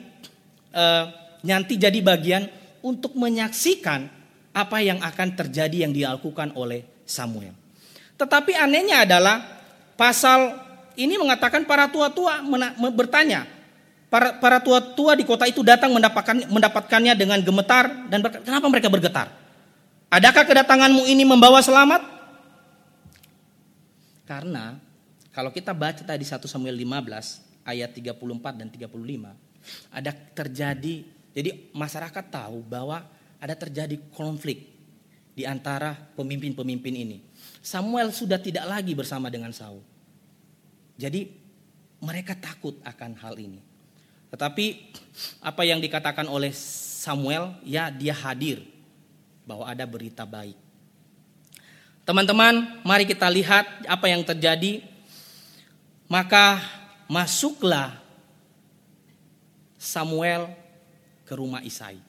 [0.78, 1.10] uh,
[1.42, 2.46] nanti jadi bagian
[2.86, 4.06] untuk menyaksikan
[4.54, 7.58] apa yang akan terjadi yang dilakukan oleh Samuel.
[8.14, 9.42] Tetapi anehnya adalah
[9.98, 10.62] pasal
[10.94, 12.46] ini mengatakan para tua-tua
[12.94, 13.50] bertanya,
[14.14, 19.28] para tua-tua di kota itu datang mendapatkan mendapatkannya dengan gemetar dan berkata, kenapa mereka bergetar?
[20.14, 22.06] Adakah kedatanganmu ini membawa selamat?
[24.30, 24.78] Karena
[25.34, 28.94] kalau kita baca tadi 1 Samuel 15 ayat 34 dan 35
[29.90, 30.96] ada terjadi
[31.34, 33.02] jadi masyarakat tahu bahwa
[33.42, 34.70] ada terjadi konflik
[35.34, 37.18] di antara pemimpin-pemimpin ini.
[37.66, 39.82] Samuel sudah tidak lagi bersama dengan Saul.
[41.02, 41.26] Jadi
[42.06, 43.73] mereka takut akan hal ini.
[44.34, 44.66] Tetapi
[45.46, 48.66] apa yang dikatakan oleh Samuel, ya dia hadir
[49.46, 50.58] bahwa ada berita baik.
[52.02, 54.82] Teman-teman, mari kita lihat apa yang terjadi.
[56.10, 56.66] Maka
[57.06, 57.94] masuklah
[59.78, 60.50] Samuel
[61.30, 62.02] ke rumah Isai.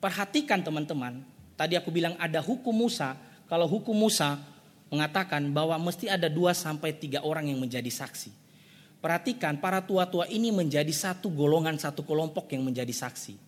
[0.00, 1.20] Perhatikan teman-teman,
[1.60, 3.20] tadi aku bilang ada hukum Musa.
[3.52, 4.40] Kalau hukum Musa
[4.88, 8.45] mengatakan bahwa mesti ada dua sampai tiga orang yang menjadi saksi.
[9.06, 13.38] Perhatikan para tua-tua ini menjadi satu golongan, satu kelompok yang menjadi saksi.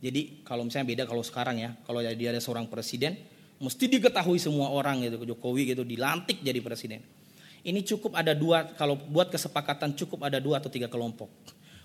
[0.00, 3.12] Jadi kalau misalnya beda kalau sekarang ya, kalau dia ada seorang presiden,
[3.60, 7.04] mesti diketahui semua orang gitu, Jokowi gitu dilantik jadi presiden.
[7.60, 11.28] Ini cukup ada dua, kalau buat kesepakatan cukup ada dua atau tiga kelompok.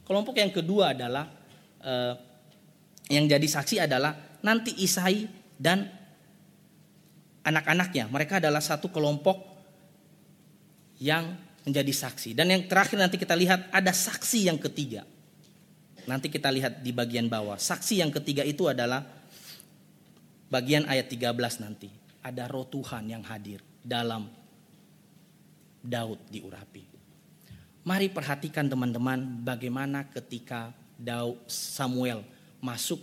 [0.07, 1.27] Kelompok yang kedua adalah
[1.83, 2.15] eh,
[3.11, 5.27] yang jadi saksi adalah nanti Isai
[5.59, 5.83] dan
[7.43, 8.07] anak-anaknya.
[8.07, 9.35] Mereka adalah satu kelompok
[11.03, 12.33] yang menjadi saksi.
[12.33, 15.05] Dan yang terakhir nanti kita lihat ada saksi yang ketiga.
[16.09, 17.61] Nanti kita lihat di bagian bawah.
[17.61, 19.05] Saksi yang ketiga itu adalah
[20.49, 21.89] bagian ayat 13 nanti.
[22.21, 24.29] Ada roh Tuhan yang hadir dalam
[25.81, 26.85] Daud diurapi.
[27.81, 30.69] Mari perhatikan teman-teman bagaimana ketika
[31.01, 32.21] Daud Samuel
[32.61, 33.01] masuk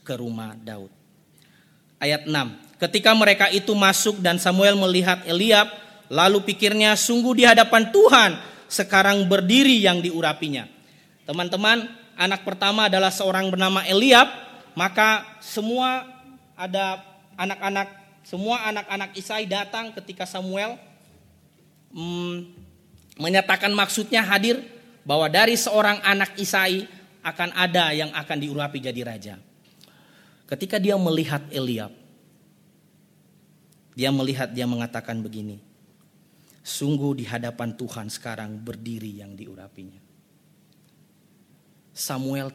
[0.00, 0.88] ke rumah Daud.
[2.00, 2.32] Ayat 6.
[2.80, 5.68] Ketika mereka itu masuk dan Samuel melihat Eliab,
[6.10, 8.30] lalu pikirnya sungguh di hadapan Tuhan
[8.66, 10.66] sekarang berdiri yang diurapinya.
[11.24, 11.86] Teman-teman,
[12.18, 14.26] anak pertama adalah seorang bernama Eliab,
[14.74, 16.06] maka semua
[16.58, 17.02] ada
[17.38, 17.88] anak-anak,
[18.26, 20.74] semua anak-anak Isai datang ketika Samuel
[21.94, 22.50] hmm,
[23.16, 24.58] menyatakan maksudnya hadir
[25.06, 26.90] bahwa dari seorang anak Isai
[27.22, 29.34] akan ada yang akan diurapi jadi raja.
[30.50, 31.94] Ketika dia melihat Eliab,
[33.94, 35.69] dia melihat dia mengatakan begini,
[36.60, 40.00] sungguh di hadapan Tuhan sekarang berdiri yang diurapinya.
[41.90, 42.52] Samuel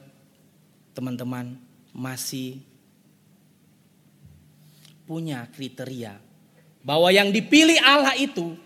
[0.96, 1.60] teman-teman
[1.92, 2.64] masih
[5.06, 6.18] punya kriteria
[6.82, 8.58] bahwa yang dipilih Allah itu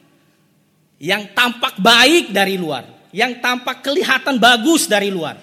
[0.99, 2.83] yang tampak baik dari luar,
[3.15, 5.39] yang tampak kelihatan bagus dari luar.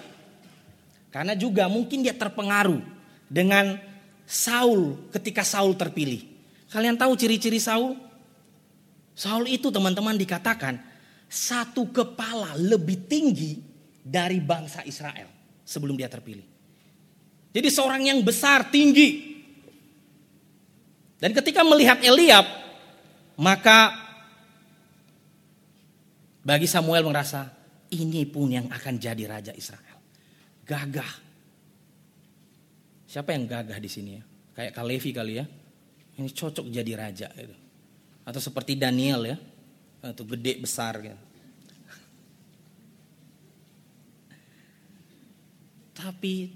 [1.09, 2.81] Karena juga mungkin dia terpengaruh
[3.25, 3.81] dengan
[4.29, 6.21] Saul ketika Saul terpilih.
[6.69, 8.06] Kalian tahu ciri-ciri Saul?
[9.17, 10.77] Saul itu teman-teman dikatakan
[11.25, 13.57] satu kepala lebih tinggi
[13.97, 15.25] dari bangsa Israel
[15.65, 16.45] sebelum dia terpilih.
[17.49, 19.41] Jadi seorang yang besar, tinggi.
[21.17, 22.45] Dan ketika melihat Eliab,
[23.41, 23.89] maka
[26.45, 27.49] bagi Samuel merasa
[27.89, 29.97] ini pun yang akan jadi raja Israel.
[30.61, 31.25] Gagah.
[33.09, 34.23] Siapa yang gagah di sini ya?
[34.53, 35.45] Kayak Kalevi kali ya.
[36.21, 37.66] Ini cocok jadi raja gitu.
[38.27, 39.37] Atau seperti Daniel ya.
[40.03, 41.15] Atau gede besar gitu.
[45.95, 46.53] Tapi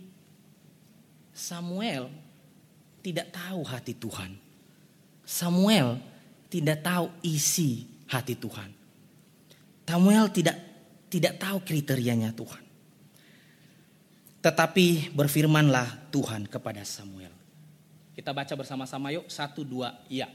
[1.31, 2.11] Samuel
[3.01, 4.37] tidak tahu hati Tuhan.
[5.25, 5.97] Samuel
[6.51, 8.69] tidak tahu isi hati Tuhan.
[9.91, 10.55] Samuel tidak
[11.11, 12.63] tidak tahu kriterianya Tuhan.
[14.39, 17.35] Tetapi berfirmanlah Tuhan kepada Samuel.
[18.15, 19.27] Kita baca bersama-sama yuk.
[19.27, 20.31] Satu, dua, iya.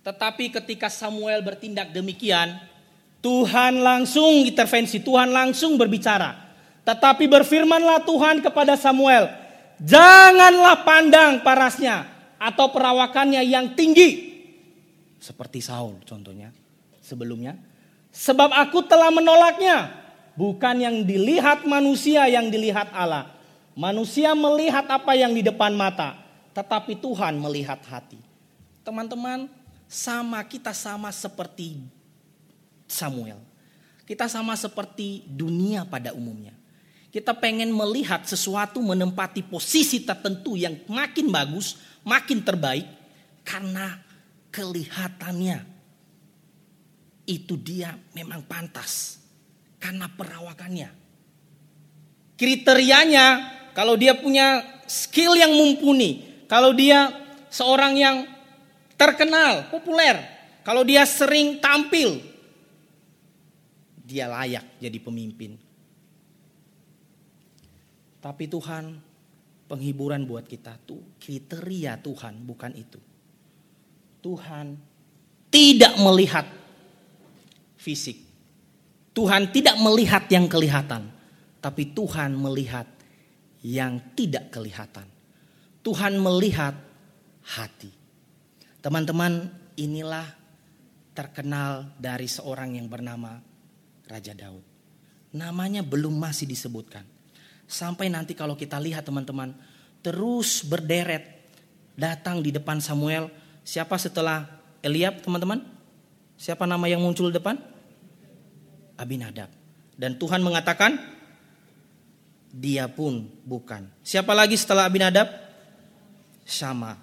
[0.00, 2.58] Tetapi ketika Samuel bertindak demikian,
[3.22, 6.34] Tuhan langsung intervensi, Tuhan langsung berbicara.
[6.82, 9.30] Tetapi berfirmanlah Tuhan kepada Samuel,
[9.78, 14.32] janganlah pandang parasnya atau perawakannya yang tinggi.
[15.20, 16.48] Seperti Saul contohnya
[17.04, 17.60] sebelumnya.
[18.10, 20.00] Sebab aku telah menolaknya.
[20.40, 23.28] Bukan yang dilihat manusia yang dilihat Allah.
[23.76, 26.16] Manusia melihat apa yang di depan mata.
[26.56, 28.16] Tetapi Tuhan melihat hati.
[28.80, 29.52] Teman-teman
[29.84, 31.84] sama kita sama seperti
[32.88, 33.38] Samuel.
[34.08, 36.56] Kita sama seperti dunia pada umumnya.
[37.10, 41.74] Kita pengen melihat sesuatu menempati posisi tertentu yang makin bagus,
[42.04, 42.86] makin terbaik
[43.44, 43.98] karena
[44.50, 45.58] kelihatannya
[47.30, 49.22] itu dia memang pantas
[49.78, 50.90] karena perawakannya.
[52.34, 53.26] Kriterianya
[53.76, 57.12] kalau dia punya skill yang mumpuni, kalau dia
[57.52, 58.16] seorang yang
[58.98, 60.18] terkenal, populer,
[60.66, 62.18] kalau dia sering tampil,
[64.02, 65.54] dia layak jadi pemimpin.
[68.20, 69.09] Tapi Tuhan
[69.70, 72.98] penghiburan buat kita tuh kriteria Tuhan bukan itu.
[74.18, 74.74] Tuhan
[75.54, 76.46] tidak melihat
[77.78, 78.18] fisik.
[79.14, 81.10] Tuhan tidak melihat yang kelihatan,
[81.62, 82.86] tapi Tuhan melihat
[83.62, 85.06] yang tidak kelihatan.
[85.86, 86.74] Tuhan melihat
[87.46, 87.90] hati.
[88.80, 90.24] Teman-teman, inilah
[91.16, 93.42] terkenal dari seorang yang bernama
[94.06, 94.62] Raja Daud.
[95.34, 97.19] Namanya belum masih disebutkan.
[97.70, 99.54] Sampai nanti kalau kita lihat teman-teman,
[100.02, 101.54] terus berderet
[101.94, 103.30] datang di depan Samuel.
[103.62, 104.42] Siapa setelah
[104.82, 105.62] Eliab teman-teman?
[106.34, 107.54] Siapa nama yang muncul depan?
[108.98, 109.54] Abinadab.
[109.94, 110.98] Dan Tuhan mengatakan,
[112.50, 113.86] dia pun bukan.
[114.02, 115.30] Siapa lagi setelah Abinadab?
[116.42, 116.98] Sama.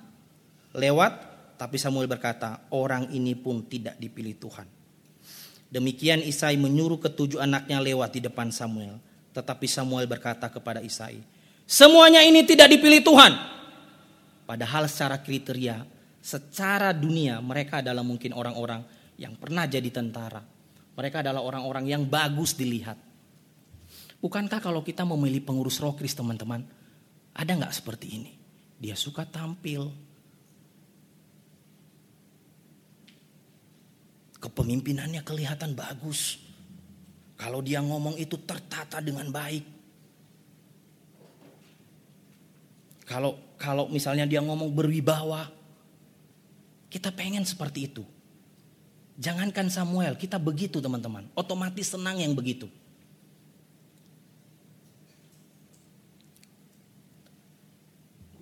[0.75, 1.13] Lewat,
[1.55, 4.67] tapi Samuel berkata, orang ini pun tidak dipilih Tuhan.
[5.71, 9.06] Demikian Isai menyuruh ketujuh anaknya lewat di depan Samuel.
[9.37, 11.21] Tetapi Samuel berkata kepada Isai,
[11.69, 13.37] semuanya ini tidak dipilih Tuhan.
[14.49, 15.85] Padahal secara kriteria,
[16.17, 18.81] secara dunia mereka adalah mungkin orang-orang
[19.21, 20.41] yang pernah jadi tentara.
[20.97, 22.97] Mereka adalah orang-orang yang bagus dilihat.
[24.17, 26.65] Bukankah kalau kita memilih pengurus rokris teman-teman,
[27.37, 28.33] ada nggak seperti ini?
[28.81, 29.93] Dia suka tampil.
[34.41, 36.46] Kepemimpinannya kelihatan bagus.
[37.47, 39.63] Kalau dia ngomong itu tertata dengan baik.
[43.07, 45.47] Kalau kalau misalnya dia ngomong berwibawa,
[46.91, 48.03] kita pengen seperti itu.
[49.15, 51.23] Jangankan Samuel, kita begitu teman-teman.
[51.39, 52.67] Otomatis senang yang begitu.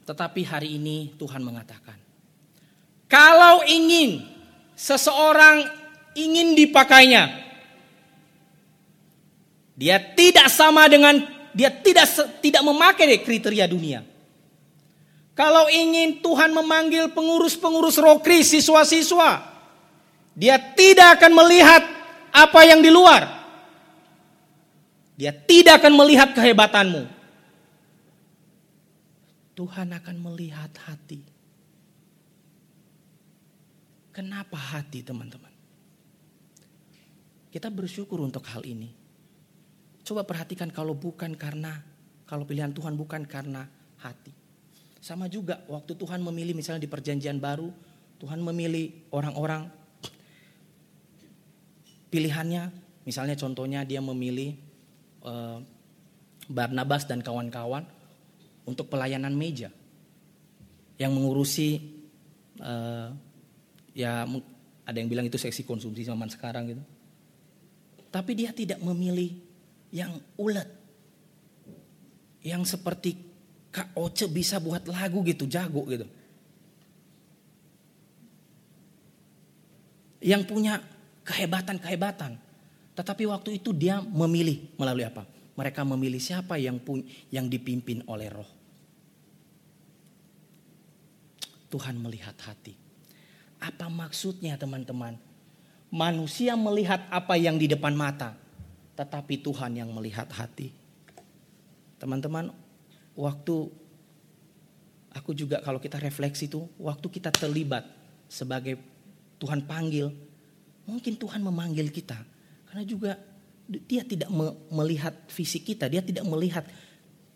[0.09, 2.01] Tetapi hari ini Tuhan mengatakan,
[3.05, 4.25] kalau ingin
[4.73, 5.61] seseorang
[6.17, 7.44] ingin dipakainya,
[9.75, 11.19] dia tidak sama dengan
[11.51, 12.07] dia tidak
[12.39, 14.03] tidak memakai kriteria dunia.
[15.35, 19.43] Kalau ingin Tuhan memanggil pengurus-pengurus rokri, siswa-siswa,
[20.31, 21.83] dia tidak akan melihat
[22.31, 23.27] apa yang di luar.
[25.19, 27.03] Dia tidak akan melihat kehebatanmu.
[29.55, 31.23] Tuhan akan melihat hati.
[34.11, 35.51] Kenapa hati teman-teman?
[37.51, 39.04] Kita bersyukur untuk hal ini.
[40.05, 41.81] Coba perhatikan kalau bukan karena,
[42.29, 43.65] kalau pilihan Tuhan bukan karena
[43.97, 44.29] hati.
[45.01, 47.73] Sama juga waktu Tuhan memilih misalnya di perjanjian baru,
[48.21, 49.65] Tuhan memilih orang-orang
[52.13, 52.69] pilihannya,
[53.05, 54.53] misalnya contohnya dia memilih
[55.25, 55.57] uh,
[56.45, 57.85] Barnabas dan kawan-kawan
[58.65, 59.73] untuk pelayanan meja
[61.01, 61.81] yang mengurusi
[62.61, 63.09] uh,
[63.93, 64.25] ya
[64.85, 66.83] ada yang bilang itu seksi konsumsi zaman sekarang gitu.
[68.13, 69.44] Tapi dia tidak memilih
[69.95, 70.67] yang ulet.
[72.43, 73.15] Yang seperti
[73.71, 76.03] Kak Oce bisa buat lagu gitu, jago gitu.
[80.19, 80.83] Yang punya
[81.23, 82.35] kehebatan-kehebatan.
[82.95, 85.23] Tetapi waktu itu dia memilih melalui apa?
[85.55, 86.99] Mereka memilih siapa yang pun,
[87.31, 88.47] yang dipimpin oleh roh.
[91.71, 92.75] Tuhan melihat hati.
[93.59, 95.15] Apa maksudnya teman-teman?
[95.91, 98.44] Manusia melihat apa yang di depan mata.
[98.95, 100.71] Tetapi Tuhan yang melihat hati.
[101.99, 102.51] Teman-teman,
[103.15, 103.55] waktu
[105.11, 107.83] aku juga kalau kita refleksi itu, waktu kita terlibat
[108.31, 108.79] sebagai
[109.39, 110.11] Tuhan panggil,
[110.85, 112.17] Mungkin Tuhan memanggil kita
[112.69, 113.17] karena juga
[113.89, 114.29] dia tidak
[114.69, 116.61] melihat fisik kita, dia tidak melihat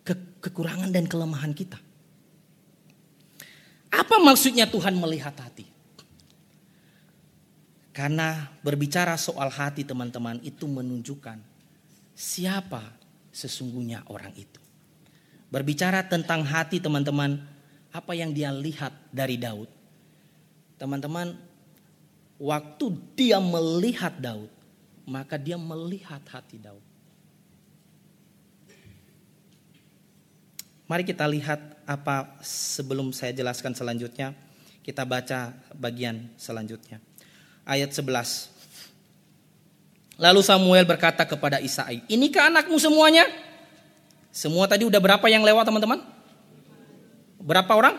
[0.05, 0.14] ke
[0.45, 1.82] kekurangan dan kelemahan kita.
[3.89, 5.66] Apa maksudnya Tuhan melihat hati?
[7.89, 11.41] Karena berbicara soal hati teman-teman itu menunjukkan
[12.20, 12.84] siapa
[13.32, 14.59] sesungguhnya orang itu.
[15.47, 17.39] Berbicara tentang hati teman-teman,
[17.95, 19.72] apa yang dia lihat dari Daud.
[20.76, 21.39] Teman-teman,
[22.36, 24.51] waktu dia melihat Daud,
[25.07, 26.84] maka dia melihat hati Daud.
[30.91, 34.36] Mari kita lihat apa sebelum saya jelaskan selanjutnya.
[34.84, 36.97] Kita baca bagian selanjutnya
[37.70, 38.49] ayat 11.
[40.20, 43.24] Lalu Samuel berkata kepada Isai, inikah anakmu semuanya?
[44.36, 46.03] Semua tadi udah berapa yang lewat teman-teman?
[47.39, 47.95] Berapa orang?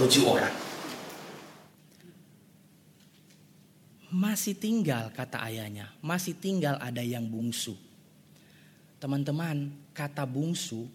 [0.00, 0.54] Tujuh orang.
[4.08, 7.76] Masih tinggal kata ayahnya, masih tinggal ada yang bungsu.
[8.96, 10.88] Teman-teman, kata bungsu,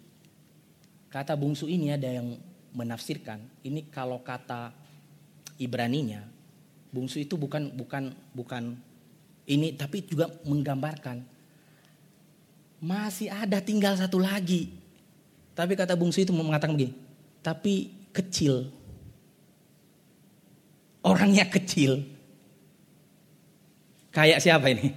[1.13, 2.33] kata bungsu ini ada yang
[2.73, 3.45] menafsirkan.
[3.61, 4.73] Ini kalau kata
[5.61, 6.25] Ibraninya,
[6.89, 8.73] Bungsu itu bukan bukan bukan
[9.49, 11.25] ini tapi juga menggambarkan
[12.79, 14.71] masih ada tinggal satu lagi.
[15.51, 16.95] Tapi kata bungsu itu mengatakan begini,
[17.43, 18.71] tapi kecil.
[21.03, 22.07] Orangnya kecil.
[24.15, 24.95] Kayak siapa ini?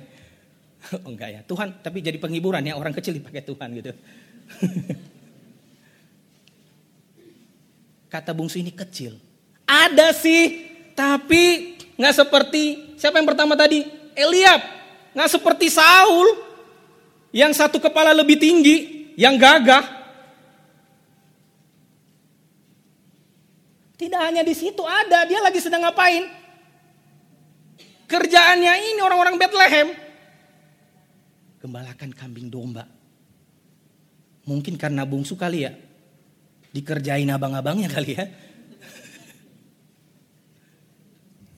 [1.03, 3.91] Oh enggak ya, Tuhan tapi jadi penghiburan ya orang kecil dipakai Tuhan gitu.
[8.13, 9.19] Kata bungsu ini kecil.
[9.67, 12.63] Ada sih, tapi Nggak seperti
[12.97, 13.85] siapa yang pertama tadi?
[14.17, 14.61] Eliab.
[15.13, 16.29] Nggak seperti Saul
[17.33, 20.05] yang satu kepala lebih tinggi, yang gagah.
[23.97, 26.27] Tidak hanya di situ ada, dia lagi sedang ngapain?
[28.11, 29.89] Kerjaannya ini orang-orang Bethlehem.
[31.63, 32.85] Gembalakan kambing domba.
[34.43, 35.73] Mungkin karena bungsu kali ya.
[36.75, 38.27] Dikerjain abang-abangnya kali ya.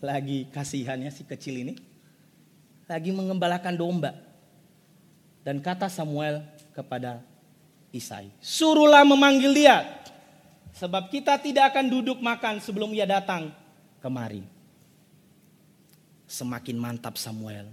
[0.04, 1.93] lagi kasihannya si kecil ini
[2.88, 4.12] lagi mengembalakan domba.
[5.44, 6.40] Dan kata Samuel
[6.72, 7.20] kepada
[7.94, 9.84] Isai, suruhlah memanggil dia.
[10.74, 13.54] Sebab kita tidak akan duduk makan sebelum ia datang
[14.02, 14.42] kemari.
[16.26, 17.70] Semakin mantap Samuel,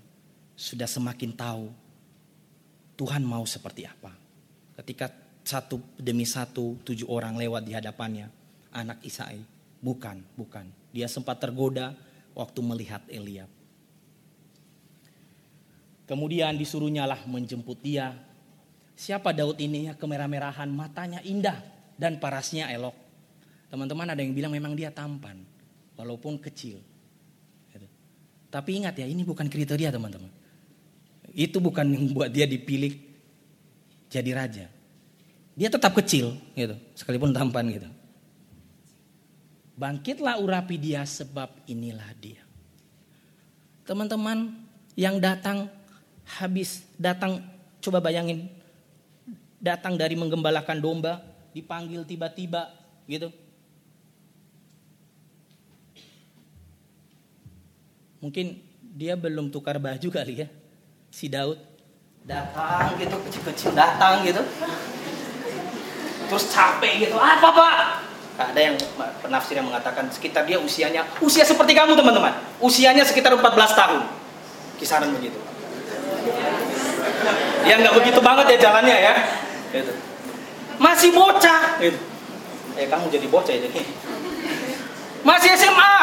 [0.53, 1.73] sudah semakin tahu
[2.93, 4.13] Tuhan mau seperti apa.
[4.77, 5.09] Ketika
[5.41, 8.29] satu demi satu tujuh orang lewat di hadapannya,
[8.69, 9.41] anak Isai,
[9.81, 10.69] bukan, bukan.
[10.93, 11.97] Dia sempat tergoda,
[12.37, 13.49] waktu melihat Eliab.
[16.11, 18.11] Kemudian disuruhnya lah menjemput dia.
[18.99, 21.55] Siapa Daud ini ya kemerah-merahan, matanya indah
[21.95, 22.91] dan parasnya elok.
[23.71, 25.39] Teman-teman ada yang bilang memang dia tampan,
[25.95, 26.83] walaupun kecil.
[27.71, 27.87] Gitu.
[28.51, 30.27] Tapi ingat ya ini bukan kriteria teman-teman.
[31.31, 32.91] Itu bukan yang buat dia dipilih
[34.11, 34.67] jadi raja.
[35.55, 37.87] Dia tetap kecil gitu, sekalipun tampan gitu.
[39.79, 42.43] Bangkitlah urapi dia sebab inilah dia.
[43.87, 44.59] Teman-teman
[44.99, 45.71] yang datang
[46.39, 47.43] habis datang
[47.81, 48.47] coba bayangin
[49.59, 51.19] datang dari menggembalakan domba
[51.51, 52.71] dipanggil tiba-tiba
[53.09, 53.33] gitu.
[58.21, 58.61] Mungkin
[58.93, 60.47] dia belum tukar baju kali ya.
[61.11, 61.57] Si Daud
[62.21, 64.39] datang gitu kecil-kecil datang gitu.
[66.29, 67.17] Terus capek gitu.
[67.17, 67.75] Apa Pak?
[68.41, 68.75] ada yang
[69.21, 74.01] penafsir yang mengatakan sekitar dia usianya usia seperti kamu teman-teman usianya sekitar 14 tahun
[74.81, 75.37] kisaran begitu
[77.65, 79.13] ya nggak begitu banget ya jalannya ya
[79.73, 79.93] gitu.
[80.81, 81.99] masih bocah gitu.
[82.79, 83.81] eh kamu jadi bocah ya jadi
[85.21, 85.97] masih SMA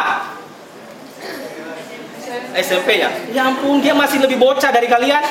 [2.59, 5.24] SMP ya ya ampun dia masih lebih bocah dari kalian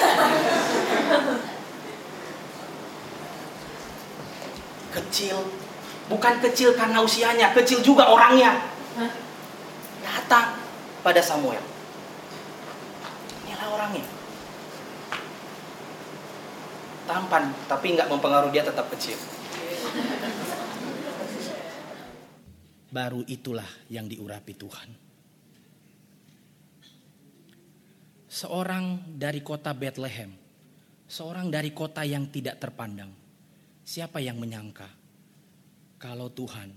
[4.91, 5.45] kecil
[6.07, 8.63] Bukan kecil karena usianya, kecil juga orangnya.
[9.99, 10.55] Datang
[11.03, 11.59] pada Samuel.
[13.43, 14.07] Inilah orangnya.
[17.08, 19.16] Tampan, tapi nggak mempengaruhi dia tetap kecil.
[22.91, 24.89] Baru itulah yang diurapi Tuhan.
[28.28, 30.36] Seorang dari kota Bethlehem,
[31.08, 33.10] seorang dari kota yang tidak terpandang.
[33.88, 34.91] Siapa yang menyangka
[35.95, 36.70] kalau Tuhan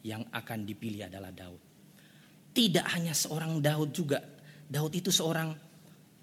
[0.00, 1.60] yang akan dipilih adalah Daud.
[2.56, 4.24] Tidak hanya seorang Daud juga.
[4.66, 5.52] Daud itu seorang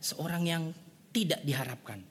[0.01, 0.64] seorang yang
[1.14, 2.01] tidak diharapkan,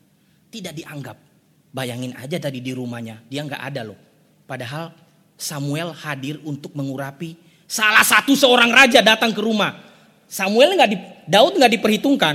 [0.48, 1.31] tidak dianggap.
[1.72, 3.98] Bayangin aja tadi di rumahnya, dia nggak ada loh.
[4.44, 4.92] Padahal
[5.40, 9.80] Samuel hadir untuk mengurapi salah satu seorang raja datang ke rumah.
[10.28, 12.34] Samuel nggak di, Daud nggak diperhitungkan.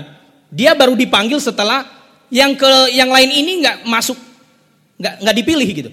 [0.49, 1.85] Dia baru dipanggil setelah
[2.33, 4.17] yang ke yang lain ini nggak masuk,
[4.97, 5.91] nggak nggak dipilih gitu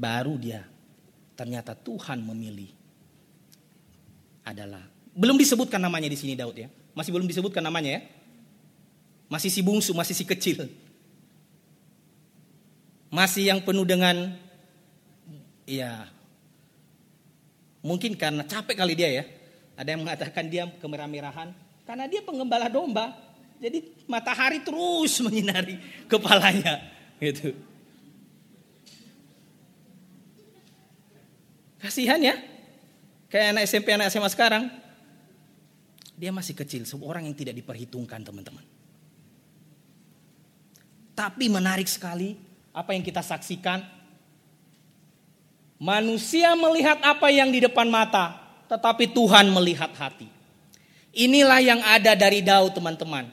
[0.00, 0.64] baru dia
[1.36, 2.72] ternyata Tuhan memilih
[4.40, 4.80] adalah
[5.10, 6.70] Belum disebutkan namanya di sini Daud ya.
[6.94, 8.00] Masih belum disebutkan namanya ya.
[9.30, 10.66] Masih si bungsu, masih si kecil.
[13.14, 14.34] Masih yang penuh dengan
[15.62, 16.10] ya
[17.78, 19.24] mungkin karena capek kali dia ya.
[19.78, 21.54] Ada yang mengatakan dia kemerah-merahan
[21.86, 23.14] karena dia penggembala domba.
[23.62, 25.78] Jadi matahari terus menyinari
[26.10, 26.82] kepalanya
[27.22, 27.54] gitu.
[31.78, 32.36] Kasihan ya.
[33.30, 34.66] Kayak anak SMP, anak SMA sekarang.
[36.18, 38.79] Dia masih kecil, seorang yang tidak diperhitungkan teman-teman.
[41.20, 42.32] Tapi menarik sekali
[42.72, 43.84] apa yang kita saksikan.
[45.76, 48.40] Manusia melihat apa yang di depan mata,
[48.72, 50.32] tetapi Tuhan melihat hati.
[51.12, 53.28] Inilah yang ada dari Daud teman-teman.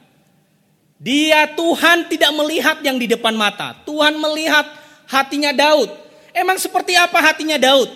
[1.00, 3.72] Dia Tuhan tidak melihat yang di depan mata.
[3.88, 4.68] Tuhan melihat
[5.08, 5.88] hatinya Daud.
[6.36, 7.88] Emang seperti apa hatinya Daud?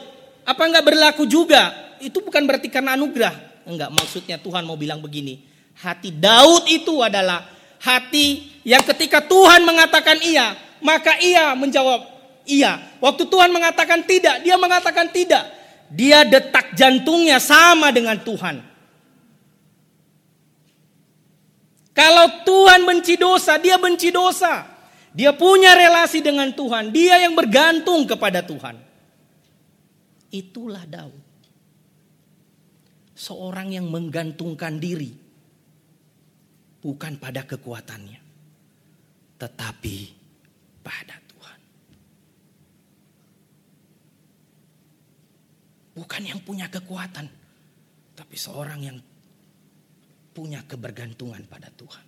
[0.49, 1.68] Apa enggak berlaku juga?
[2.01, 3.68] Itu bukan berarti karena anugerah.
[3.68, 5.45] Enggak, maksudnya Tuhan mau bilang begini.
[5.84, 7.45] Hati Daud itu adalah
[7.82, 12.06] hati yang ketika Tuhan mengatakan iya, maka ia menjawab
[12.46, 12.78] iya.
[13.02, 15.44] Waktu Tuhan mengatakan tidak, dia mengatakan tidak.
[15.92, 18.64] Dia detak jantungnya sama dengan Tuhan.
[21.92, 24.64] Kalau Tuhan benci dosa, dia benci dosa.
[25.12, 28.80] Dia punya relasi dengan Tuhan, dia yang bergantung kepada Tuhan.
[30.32, 31.20] Itulah Daud
[33.12, 35.12] seorang yang menggantungkan diri
[36.80, 38.21] bukan pada kekuatannya,
[39.43, 39.97] tetapi
[40.86, 41.61] pada Tuhan.
[45.99, 47.26] Bukan yang punya kekuatan,
[48.14, 48.99] tapi seorang yang
[50.30, 52.07] punya kebergantungan pada Tuhan.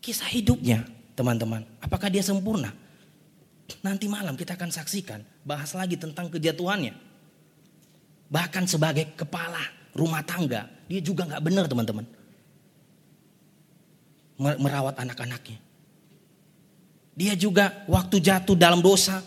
[0.00, 0.80] Kisah hidupnya,
[1.12, 2.72] teman-teman, apakah dia sempurna?
[3.84, 6.96] Nanti malam kita akan saksikan, bahas lagi tentang kejatuhannya.
[8.32, 9.60] Bahkan sebagai kepala
[9.92, 12.06] rumah tangga, dia juga nggak benar teman-teman.
[14.40, 15.71] Merawat anak-anaknya.
[17.12, 19.20] Dia juga waktu jatuh dalam dosa,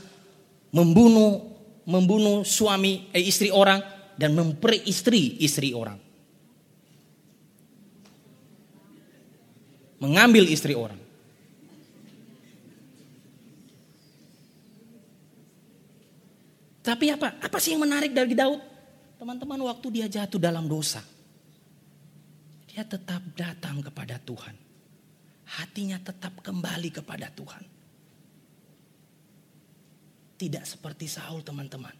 [0.73, 1.55] membunuh
[1.85, 3.77] membunuh suami eh, istri orang
[4.17, 6.01] dan memperi istri istri orang.
[10.01, 10.99] Mengambil istri orang.
[16.85, 17.41] Tapi apa?
[17.41, 18.61] Apa sih yang menarik dari Daud?
[19.17, 21.01] Teman-teman waktu dia jatuh dalam dosa.
[22.69, 24.53] Dia tetap datang kepada Tuhan.
[25.49, 27.74] Hatinya tetap kembali kepada Tuhan.
[30.35, 31.93] Tidak seperti Saul teman-teman.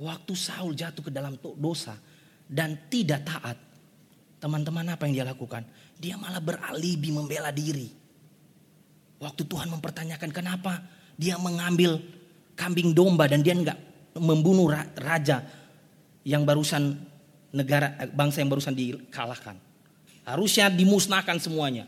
[0.00, 1.94] Waktu Saul jatuh ke dalam dosa
[2.48, 3.58] dan tidak taat.
[4.40, 5.64] Teman-teman apa yang dia lakukan?
[5.96, 7.88] Dia malah beralibi membela diri.
[9.20, 10.84] Waktu Tuhan mempertanyakan kenapa
[11.16, 11.96] dia mengambil
[12.58, 13.78] kambing domba dan dia enggak
[14.18, 14.68] membunuh
[15.00, 15.42] raja
[16.26, 16.98] yang barusan
[17.54, 19.56] negara eh, bangsa yang barusan dikalahkan.
[20.24, 21.86] Harusnya dimusnahkan semuanya.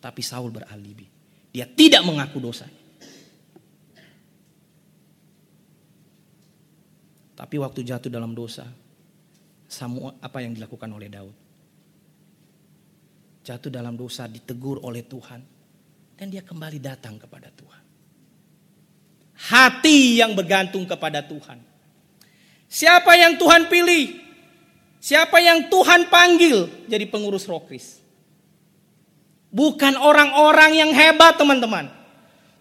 [0.00, 1.08] Tapi Saul beralibi.
[1.54, 2.66] Dia tidak mengaku dosa.
[7.34, 8.66] Tapi waktu jatuh dalam dosa,
[9.66, 11.34] semua apa yang dilakukan oleh Daud?
[13.44, 15.40] Jatuh dalam dosa ditegur oleh Tuhan
[16.16, 17.82] dan dia kembali datang kepada Tuhan.
[19.34, 21.74] Hati yang bergantung kepada Tuhan
[22.74, 24.18] Siapa yang Tuhan pilih?
[24.98, 28.02] Siapa yang Tuhan panggil jadi pengurus rokris?
[29.54, 31.86] Bukan orang-orang yang hebat teman-teman.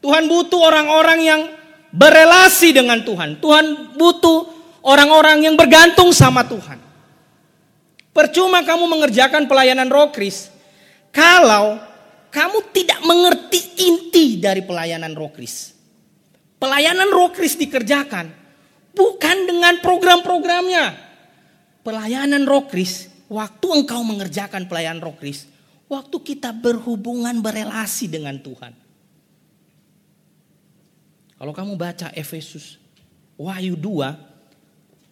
[0.06, 1.42] Tuhan butuh orang-orang yang
[1.90, 3.42] berelasi dengan Tuhan.
[3.42, 6.78] Tuhan butuh orang-orang yang bergantung sama Tuhan.
[8.14, 10.54] Percuma kamu mengerjakan pelayanan rokris
[11.10, 11.82] kalau
[12.30, 15.74] kamu tidak mengerti inti dari pelayanan rokris.
[16.62, 18.44] Pelayanan rokris dikerjakan
[18.94, 20.94] Bukan dengan program-programnya.
[21.82, 25.50] Pelayanan rokris, waktu engkau mengerjakan pelayanan rokris,
[25.90, 28.72] waktu kita berhubungan berelasi dengan Tuhan.
[31.36, 32.80] Kalau kamu baca Efesus,
[33.36, 34.33] Wahyu 2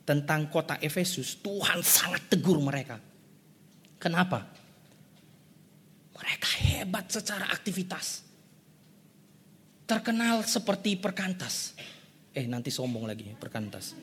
[0.06, 2.98] tentang kota Efesus, Tuhan sangat tegur mereka.
[4.02, 4.44] Kenapa?
[6.18, 8.26] Mereka hebat secara aktivitas.
[9.86, 11.76] Terkenal seperti perkantas.
[12.32, 13.94] Eh nanti sombong lagi perkantas.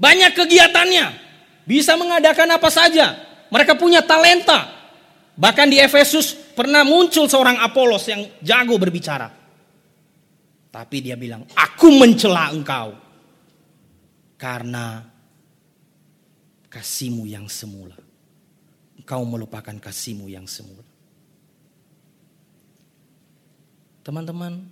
[0.00, 1.06] Banyak kegiatannya.
[1.64, 3.16] Bisa mengadakan apa saja.
[3.50, 4.68] Mereka punya talenta.
[5.36, 9.32] Bahkan di Efesus pernah muncul seorang Apolos yang jago berbicara.
[10.70, 13.09] Tapi dia bilang, aku mencela engkau.
[14.40, 15.04] Karena
[16.72, 17.98] kasihmu yang semula.
[18.96, 20.86] Engkau melupakan kasihmu yang semula.
[24.00, 24.64] Teman-teman,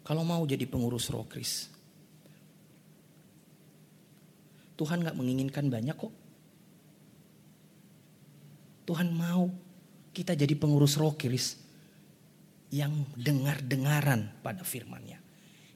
[0.00, 1.68] kalau mau jadi pengurus rokris.
[4.80, 6.14] Tuhan nggak menginginkan banyak kok.
[8.88, 9.52] Tuhan mau
[10.16, 11.60] kita jadi pengurus roh kiris
[12.72, 15.20] yang dengar-dengaran pada firmannya.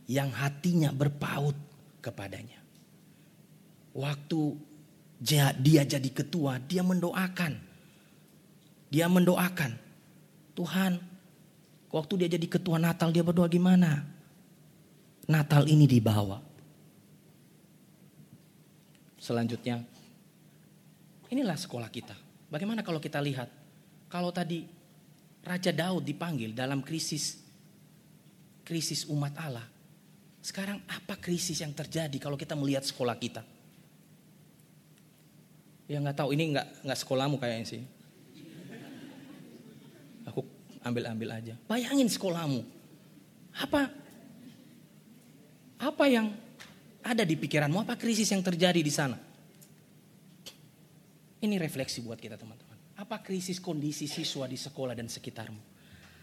[0.09, 1.53] Yang hatinya berpaut
[2.01, 2.62] kepadanya.
[3.93, 4.41] Waktu
[5.21, 7.57] dia jadi ketua, dia mendoakan.
[8.93, 9.73] Dia mendoakan.
[10.53, 11.01] Tuhan,
[11.89, 14.05] waktu dia jadi ketua Natal dia berdoa gimana?
[15.29, 16.43] Natal ini dibawa.
[19.23, 19.81] Selanjutnya,
[21.31, 22.17] inilah sekolah kita.
[22.51, 23.49] Bagaimana kalau kita lihat,
[24.11, 24.67] kalau tadi
[25.43, 27.43] Raja Daud dipanggil dalam krisis
[28.63, 29.67] krisis umat Allah.
[30.43, 33.43] Sekarang apa krisis yang terjadi kalau kita melihat sekolah kita?
[35.93, 37.83] Ya nggak tahu ini nggak nggak sekolahmu kayaknya sih.
[40.25, 40.41] Aku
[40.81, 41.53] ambil-ambil aja.
[41.69, 42.65] Bayangin sekolahmu.
[43.61, 43.93] Apa
[45.77, 46.33] apa yang
[47.05, 47.85] ada di pikiranmu?
[47.85, 49.21] Apa krisis yang terjadi di sana?
[51.45, 52.97] Ini refleksi buat kita teman-teman.
[52.97, 55.61] Apa krisis kondisi siswa di sekolah dan sekitarmu?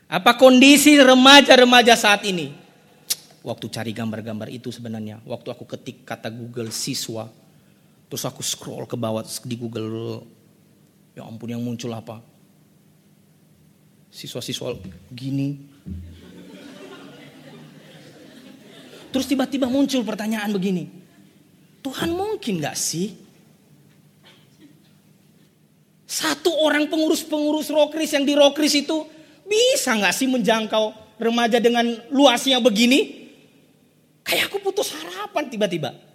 [0.10, 2.50] Apa kondisi remaja-remaja saat ini?
[3.46, 7.30] Waktu cari gambar-gambar itu sebenarnya, waktu aku ketik kata Google siswa,
[8.10, 10.26] terus aku scroll ke bawah di Google,
[11.14, 12.20] ya ampun yang muncul apa?
[14.10, 14.74] Siswa-siswa
[15.14, 15.62] gini.
[19.10, 20.90] Terus tiba-tiba muncul pertanyaan begini,
[21.86, 23.30] Tuhan mungkin gak sih
[26.10, 29.06] satu orang pengurus-pengurus rokris yang di rokris itu
[29.46, 30.90] bisa nggak sih menjangkau
[31.22, 33.30] remaja dengan luasnya begini?
[34.26, 36.09] Kayak aku putus harapan tiba-tiba.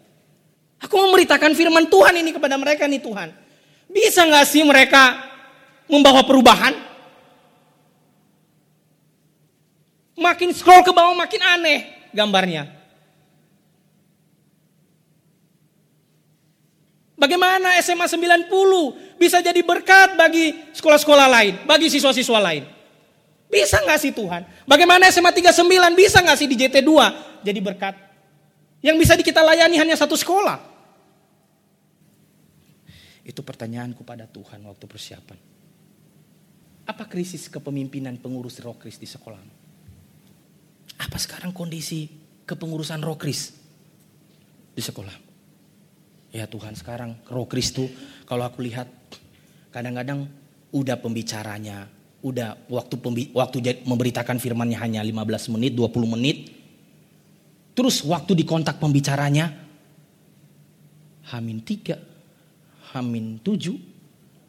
[0.82, 3.30] Aku memberitakan firman Tuhan ini kepada mereka nih Tuhan.
[3.90, 5.22] Bisa nggak sih mereka
[5.86, 6.74] membawa perubahan?
[10.14, 12.70] Makin scroll ke bawah makin aneh gambarnya.
[17.14, 18.52] Bagaimana SMA 90
[19.16, 22.68] bisa jadi berkat bagi sekolah-sekolah lain, bagi siswa-siswa lain?
[23.48, 24.44] Bisa nggak sih Tuhan?
[24.68, 26.92] Bagaimana SMA 39 bisa nggak sih di JT2
[27.40, 28.03] jadi berkat?
[28.84, 30.60] Yang bisa kita layani hanya satu sekolah.
[33.24, 35.38] Itu pertanyaanku pada Tuhan waktu persiapan.
[36.84, 39.40] Apa krisis kepemimpinan pengurus rokris di sekolah?
[41.00, 42.12] Apa sekarang kondisi
[42.44, 43.56] kepengurusan rokris
[44.76, 45.16] di sekolah?
[46.36, 47.88] Ya Tuhan sekarang roh Kristus
[48.28, 48.90] kalau aku lihat
[49.72, 50.28] kadang-kadang
[50.76, 51.88] udah pembicaranya,
[52.20, 56.53] udah waktu pembi, waktu memberitakan firmannya hanya 15 menit, 20 menit.
[57.74, 59.50] Terus waktu dikontak pembicaranya
[61.34, 63.74] Hamin 3, Hamin 7.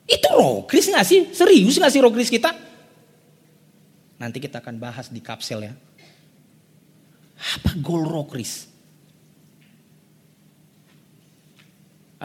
[0.05, 1.34] Itu roh Kris gak sih?
[1.34, 2.53] Serius gak sih roh Kris kita?
[4.21, 5.73] Nanti kita akan bahas di kapsel ya.
[7.57, 8.76] Apa goal roh Kris?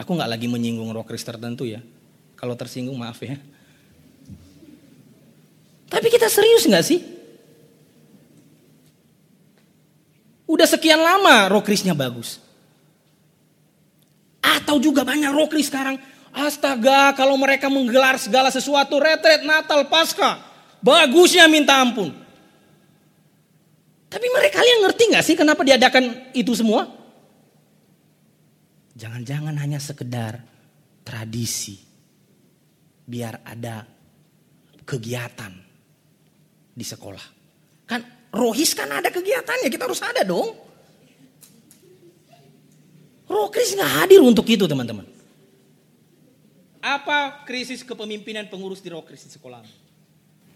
[0.01, 1.83] Aku nggak lagi menyinggung rockers tertentu ya.
[2.33, 3.37] Kalau tersinggung maaf ya.
[5.91, 6.99] Tapi kita serius nggak sih?
[10.51, 12.43] Udah sekian lama rockrisnya bagus.
[14.43, 15.95] Atau juga banyak rockris sekarang.
[16.35, 18.99] Astaga kalau mereka menggelar segala sesuatu.
[18.99, 20.43] Retret, Natal, Pasca.
[20.83, 22.11] Bagusnya minta ampun.
[24.11, 26.83] Tapi mereka kalian ngerti nggak sih kenapa diadakan itu semua?
[28.99, 30.43] Jangan-jangan hanya sekedar
[31.07, 31.79] tradisi.
[33.07, 33.87] Biar ada
[34.83, 35.55] kegiatan
[36.75, 37.23] di sekolah.
[37.87, 40.55] Kan rohis kan ada kegiatannya, kita harus ada dong.
[43.27, 45.07] Rohis nggak hadir untuk itu teman-teman.
[46.81, 49.61] Apa krisis kepemimpinan pengurus di di sekolah?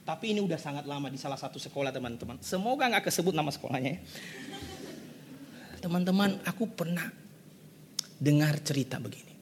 [0.05, 2.41] Tapi ini udah sangat lama di salah satu sekolah teman-teman.
[2.41, 4.01] Semoga nggak kesebut nama sekolahnya ya.
[5.86, 7.05] Teman-teman, aku pernah
[8.17, 9.34] dengar cerita begini.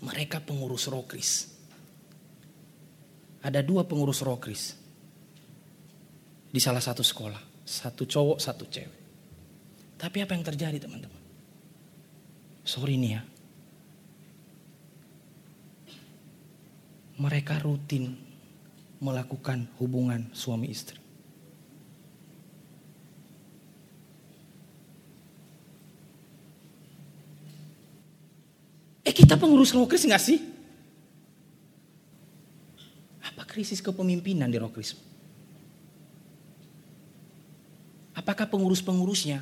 [0.00, 1.52] Mereka pengurus rokris.
[3.44, 4.79] Ada dua pengurus rokris.
[6.50, 7.38] Di salah satu sekolah.
[7.62, 8.98] Satu cowok, satu cewek.
[9.94, 11.22] Tapi apa yang terjadi teman-teman?
[12.66, 13.22] Sorry nih ya.
[17.20, 18.16] Mereka rutin
[18.98, 20.96] melakukan hubungan suami istri.
[29.04, 30.38] Eh kita pengurus rokris nggak sih?
[33.20, 35.09] Apa krisis kepemimpinan di rokris?
[38.20, 39.40] Apakah pengurus-pengurusnya,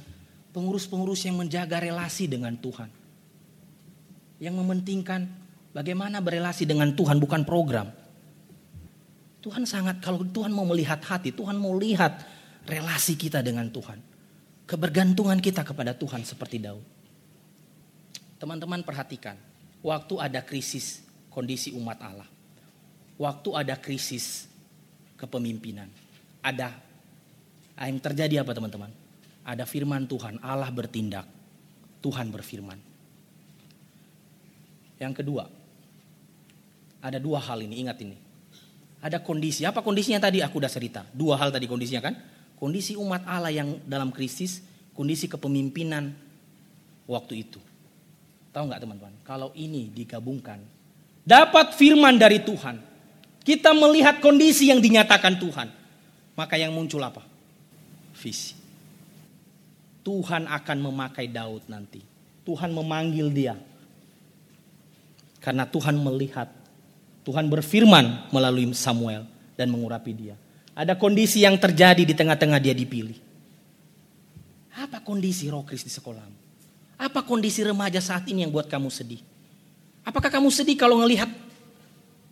[0.55, 2.87] pengurus-pengurus yang menjaga relasi dengan Tuhan?
[4.39, 5.27] Yang mementingkan
[5.75, 7.91] bagaimana berelasi dengan Tuhan bukan program.
[9.43, 12.23] Tuhan sangat, kalau Tuhan mau melihat hati, Tuhan mau lihat
[12.71, 13.99] relasi kita dengan Tuhan.
[14.71, 16.87] Kebergantungan kita kepada Tuhan seperti Daud.
[18.39, 19.35] Teman-teman perhatikan,
[19.83, 21.03] waktu ada krisis
[21.35, 22.31] kondisi umat Allah.
[23.19, 24.47] Waktu ada krisis
[25.19, 25.91] kepemimpinan.
[26.39, 26.71] Ada
[27.87, 28.91] yang terjadi apa teman-teman?
[29.47, 31.25] Ada firman Tuhan, Allah bertindak.
[32.03, 32.79] Tuhan berfirman.
[34.99, 35.47] Yang kedua,
[36.99, 38.19] ada dua hal ini, ingat ini.
[38.99, 41.07] Ada kondisi, apa kondisinya tadi aku udah cerita.
[41.15, 42.15] Dua hal tadi kondisinya kan.
[42.59, 44.59] Kondisi umat Allah yang dalam krisis,
[44.99, 46.11] kondisi kepemimpinan
[47.07, 47.63] waktu itu.
[48.51, 49.15] Tahu nggak teman-teman?
[49.23, 50.59] Kalau ini digabungkan,
[51.23, 52.83] dapat firman dari Tuhan.
[53.47, 55.71] Kita melihat kondisi yang dinyatakan Tuhan.
[56.35, 57.28] Maka yang muncul apa?
[58.19, 58.59] Visi.
[60.03, 62.03] Tuhan akan memakai Daud nanti.
[62.43, 63.55] Tuhan memanggil dia.
[65.39, 66.51] Karena Tuhan melihat.
[67.23, 70.35] Tuhan berfirman melalui Samuel dan mengurapi dia.
[70.73, 73.21] Ada kondisi yang terjadi di tengah-tengah dia dipilih.
[74.81, 76.39] Apa kondisi Rokris di sekolahmu?
[76.99, 79.21] Apa kondisi remaja saat ini yang buat kamu sedih?
[80.09, 81.29] Apakah kamu sedih kalau ngelihat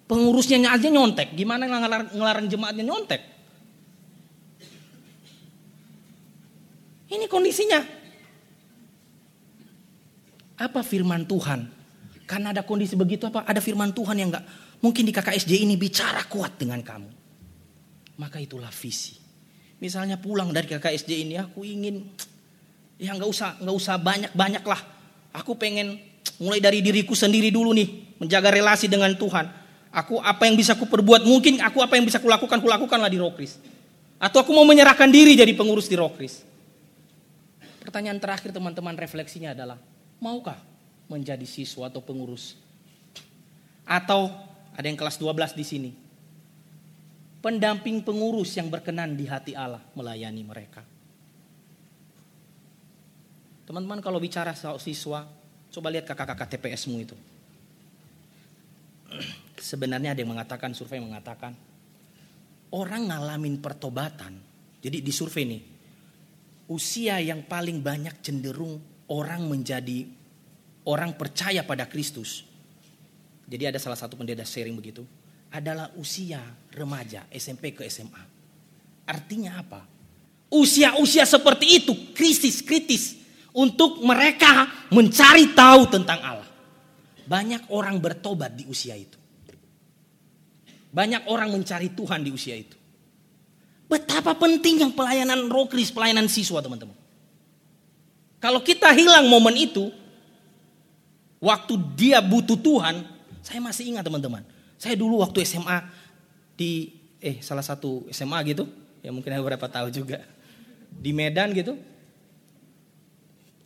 [0.09, 1.37] pengurusnya aja nyontek?
[1.37, 1.68] Gimana
[2.16, 3.36] ngelarang jemaatnya nyontek?
[7.07, 7.81] Ini kondisinya.
[10.57, 11.69] Apa firman Tuhan?
[12.27, 13.47] Karena ada kondisi begitu apa?
[13.47, 14.47] Ada firman Tuhan yang enggak
[14.83, 17.11] mungkin di KKSJ ini bicara kuat dengan kamu.
[18.19, 19.15] Maka itulah visi.
[19.79, 22.01] Misalnya pulang dari KKSJ ini aku ingin
[22.97, 24.81] Ya nggak usah nggak usah banyak banyak lah.
[25.37, 26.01] Aku pengen
[26.41, 29.45] mulai dari diriku sendiri dulu nih menjaga relasi dengan Tuhan.
[29.93, 33.61] Aku apa yang bisa aku perbuat mungkin aku apa yang bisa kulakukan kulakukanlah di Rokris.
[34.17, 36.45] Atau aku mau menyerahkan diri jadi pengurus di Rokris.
[37.87, 39.78] Pertanyaan terakhir teman-teman refleksinya adalah
[40.18, 40.59] maukah
[41.07, 42.59] menjadi siswa atau pengurus?
[43.87, 44.26] Atau
[44.74, 45.91] ada yang kelas 12 di sini.
[47.39, 50.82] Pendamping pengurus yang berkenan di hati Allah melayani mereka.
[53.70, 55.22] Teman-teman kalau bicara soal siswa,
[55.70, 57.14] coba lihat kakak-kakak TPSmu itu.
[59.62, 61.55] Sebenarnya ada yang mengatakan, survei mengatakan,
[62.74, 64.43] orang ngalamin pertobatan.
[64.82, 65.76] Jadi di survei ini,
[66.67, 70.07] usia yang paling banyak cenderung orang menjadi
[70.87, 72.47] orang percaya pada Kristus.
[73.47, 75.07] Jadi ada salah satu pendeta sharing begitu,
[75.55, 76.43] adalah usia
[76.75, 78.23] remaja SMP ke SMA.
[79.07, 79.87] Artinya apa?
[80.51, 83.19] Usia-usia seperti itu krisis kritis
[83.55, 86.51] untuk mereka mencari tahu tentang Allah.
[87.27, 89.19] Banyak orang bertobat di usia itu.
[90.91, 92.79] Banyak orang mencari Tuhan di usia itu.
[93.87, 96.95] Betapa pentingnya pelayanan rokris, pelayanan siswa teman-teman.
[98.43, 99.95] Kalau kita hilang momen itu,
[101.39, 103.07] waktu dia butuh Tuhan,
[103.41, 104.43] saya masih ingat teman-teman.
[104.76, 105.87] Saya dulu waktu SMA
[106.59, 108.66] di eh salah satu SMA gitu,
[109.01, 110.20] ya mungkin ada beberapa tahu juga.
[110.97, 111.78] Di Medan gitu,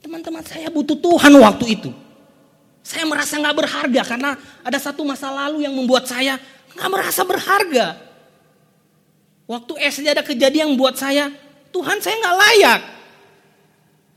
[0.00, 1.90] Teman-teman saya butuh Tuhan waktu itu.
[2.80, 4.30] Saya merasa nggak berharga karena
[4.64, 6.40] ada satu masa lalu yang membuat saya
[6.72, 7.86] nggak merasa berharga.
[9.50, 11.26] Waktu SD ada kejadian yang buat saya,
[11.74, 12.80] Tuhan saya nggak layak.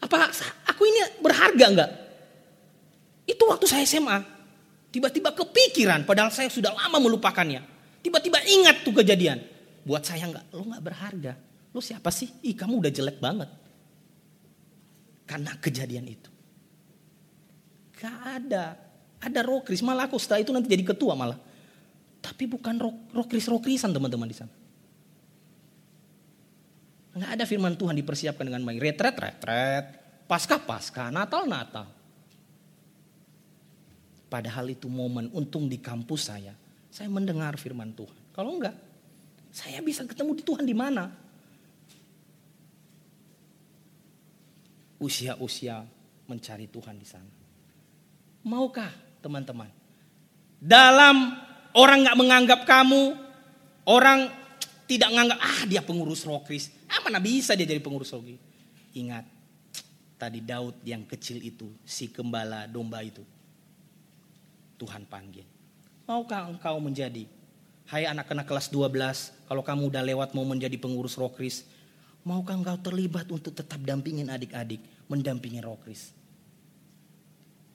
[0.05, 0.29] Apa
[0.69, 1.91] aku ini berharga nggak?
[3.25, 4.21] Itu waktu saya SMA.
[4.93, 7.65] Tiba-tiba kepikiran, padahal saya sudah lama melupakannya.
[8.05, 9.41] Tiba-tiba ingat tuh kejadian.
[9.81, 11.33] Buat saya nggak, lo nggak berharga.
[11.73, 12.29] Lo siapa sih?
[12.45, 13.49] Ih kamu udah jelek banget.
[15.25, 16.29] Karena kejadian itu.
[17.97, 18.77] Gak ada.
[19.17, 21.41] Ada rokris, malah aku setelah itu nanti jadi ketua malah.
[22.21, 22.77] Tapi bukan
[23.17, 24.53] rokris-rokrisan teman-teman di sana.
[27.13, 28.81] Nggak ada firman Tuhan dipersiapkan dengan baik.
[28.81, 29.85] Retret, retret.
[30.25, 31.13] Pasca, pasca.
[31.13, 31.87] Natal, Natal.
[34.29, 36.57] Padahal itu momen untung di kampus saya.
[36.89, 38.33] Saya mendengar firman Tuhan.
[38.33, 38.73] Kalau enggak,
[39.53, 41.23] saya bisa ketemu di Tuhan di mana?
[45.03, 45.83] usia-usia
[46.31, 47.27] mencari Tuhan di sana.
[48.47, 48.87] Maukah
[49.19, 49.67] teman-teman?
[50.63, 51.35] Dalam
[51.75, 53.19] orang nggak menganggap kamu,
[53.83, 54.31] orang
[54.97, 56.73] tidak menganggap ah dia pengurus rokris.
[56.89, 58.39] Ah mana bisa dia jadi pengurus rokris?
[58.93, 59.25] Ingat,
[60.17, 63.25] tadi Daud yang kecil itu, si gembala domba itu.
[64.77, 65.45] Tuhan panggil.
[66.05, 67.25] Maukah engkau menjadi?
[67.89, 71.65] Hai anak-anak kelas 12, kalau kamu udah lewat mau menjadi pengurus rokris,
[72.23, 74.93] maukah engkau terlibat untuk tetap dampingin adik-adik?
[75.13, 76.15] mendampingi Rokris.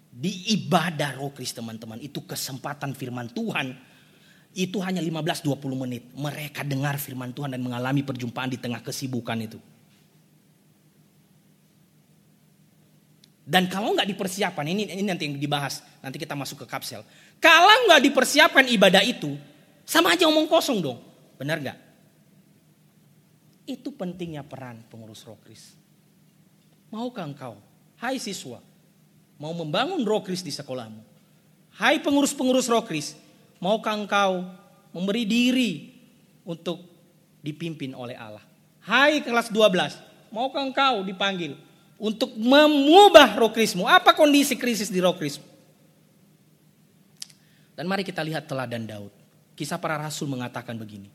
[0.09, 3.77] Di ibadah Rokris teman-teman itu kesempatan firman Tuhan
[4.57, 6.03] itu hanya 15-20 menit.
[6.17, 9.61] Mereka dengar firman Tuhan dan mengalami perjumpaan di tengah kesibukan itu.
[13.49, 17.01] Dan kalau nggak dipersiapkan, ini, ini nanti yang dibahas, nanti kita masuk ke kapsel.
[17.41, 19.41] Kalau nggak dipersiapkan ibadah itu,
[19.89, 21.01] sama aja omong kosong dong.
[21.41, 21.79] Benar nggak?
[23.65, 25.73] Itu pentingnya peran pengurus rokris.
[26.93, 27.57] Maukah engkau,
[28.05, 28.61] hai siswa,
[29.41, 31.01] mau membangun rokris di sekolahmu.
[31.73, 33.17] Hai pengurus-pengurus rokris,
[33.59, 34.47] maukah engkau
[34.95, 35.73] memberi diri
[36.47, 36.83] untuk
[37.43, 38.43] dipimpin oleh Allah?
[38.83, 41.59] Hai kelas 12, maukah engkau dipanggil
[42.01, 43.85] untuk mengubah rokrismu?
[43.85, 45.45] Apa kondisi krisis di rokrismu?
[47.79, 49.13] Dan mari kita lihat teladan Daud.
[49.55, 51.11] Kisah para rasul mengatakan begini.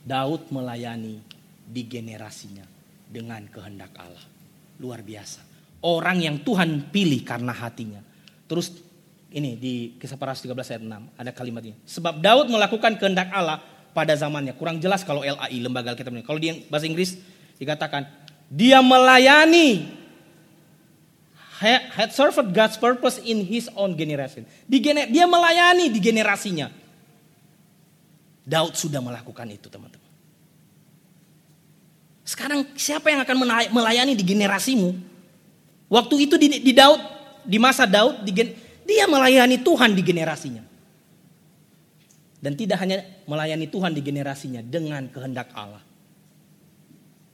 [0.00, 1.20] Daud melayani
[1.60, 2.64] di generasinya
[3.04, 4.24] dengan kehendak Allah.
[4.80, 5.44] Luar biasa.
[5.84, 8.00] Orang yang Tuhan pilih karena hatinya.
[8.48, 8.72] Terus
[9.30, 11.76] ini di kisah para rasul 13 ayat 6 ada kalimat ini.
[11.86, 13.62] Sebab Daud melakukan kehendak Allah
[13.94, 14.54] pada zamannya.
[14.58, 16.26] Kurang jelas kalau LAI lembaga Alkitab ini.
[16.26, 17.18] Kalau di bahasa Inggris
[17.58, 18.06] dikatakan
[18.50, 20.00] dia melayani
[21.60, 24.48] had served God's purpose in his own generation.
[24.64, 26.72] Di gener, dia melayani di generasinya.
[28.40, 30.08] Daud sudah melakukan itu teman-teman.
[32.24, 33.36] Sekarang siapa yang akan
[33.70, 34.96] melayani di generasimu?
[35.92, 37.02] Waktu itu di, di Daud,
[37.44, 38.32] di masa Daud, di,
[38.90, 40.66] dia melayani Tuhan di generasinya.
[42.40, 42.98] Dan tidak hanya
[43.30, 45.84] melayani Tuhan di generasinya dengan kehendak Allah.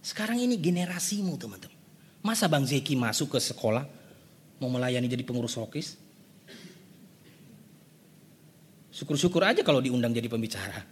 [0.05, 1.79] Sekarang ini generasimu teman-teman.
[2.21, 3.87] Masa Bang Zeki masuk ke sekolah
[4.61, 5.97] mau melayani jadi pengurus rokis.
[8.91, 10.83] Syukur-syukur aja kalau diundang jadi pembicara.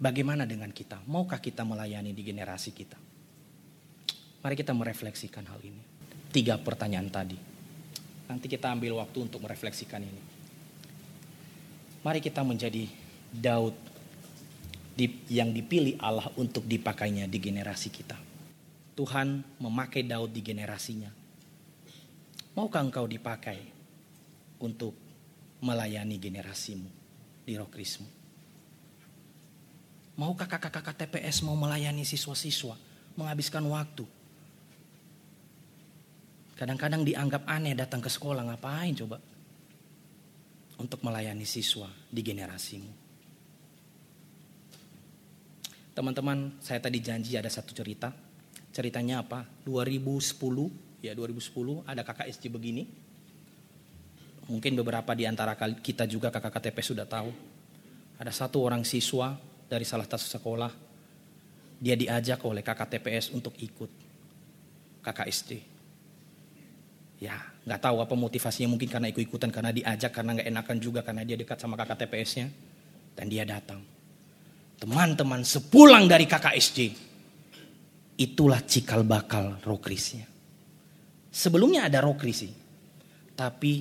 [0.00, 1.04] Bagaimana dengan kita?
[1.04, 2.96] Maukah kita melayani di generasi kita?
[4.40, 5.89] Mari kita merefleksikan hal ini.
[6.30, 7.34] Tiga pertanyaan tadi.
[8.30, 10.22] Nanti kita ambil waktu untuk merefleksikan ini.
[12.06, 12.86] Mari kita menjadi
[13.34, 13.74] Daud
[15.26, 18.14] yang dipilih Allah untuk dipakainya di generasi kita.
[18.94, 21.10] Tuhan memakai Daud di generasinya.
[22.54, 23.58] Maukah engkau dipakai
[24.62, 24.92] untuk
[25.64, 26.88] melayani generasimu
[27.42, 28.06] di Rokrismu?
[30.20, 32.76] Maukah kakak-kakak TPS mau melayani siswa-siswa,
[33.16, 34.04] menghabiskan waktu?
[36.60, 39.16] Kadang-kadang dianggap aneh datang ke sekolah, ngapain coba?
[40.76, 42.92] Untuk melayani siswa di generasimu.
[45.96, 48.12] Teman-teman, saya tadi janji ada satu cerita
[48.70, 49.42] Ceritanya apa?
[49.66, 52.86] 2010, ya 2010 ada kakak SC begini.
[54.46, 57.30] Mungkin beberapa di antara kita juga kakak KTP sudah tahu.
[58.22, 59.34] Ada satu orang siswa
[59.66, 60.70] dari salah satu sekolah.
[61.82, 63.90] Dia diajak oleh kakak TPS untuk ikut
[65.02, 65.69] kakak SD.
[67.20, 67.36] Ya,
[67.68, 71.36] nggak tahu apa motivasinya mungkin karena ikut-ikutan karena diajak karena nggak enakan juga karena dia
[71.36, 72.48] dekat sama kakak TPS-nya
[73.12, 73.84] dan dia datang.
[74.80, 77.10] Teman-teman sepulang dari kakak SD,
[78.20, 80.28] Itulah cikal bakal rokrisnya.
[81.32, 82.52] Sebelumnya ada rokrisi.
[83.32, 83.72] Tapi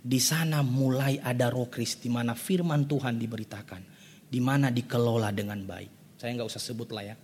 [0.00, 3.82] di sana mulai ada rokris di mana firman Tuhan diberitakan.
[4.24, 6.16] Di mana dikelola dengan baik.
[6.16, 7.16] Saya nggak usah sebut lah ya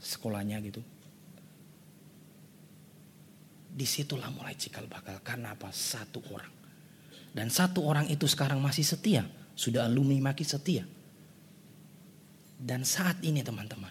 [0.00, 0.80] sekolahnya gitu.
[3.80, 5.24] Di situlah mulai cikal bakal.
[5.24, 5.72] Karena apa?
[5.72, 6.52] Satu orang.
[7.32, 9.24] Dan satu orang itu sekarang masih setia.
[9.56, 10.84] Sudah alumni makin setia.
[12.60, 13.88] Dan saat ini teman-teman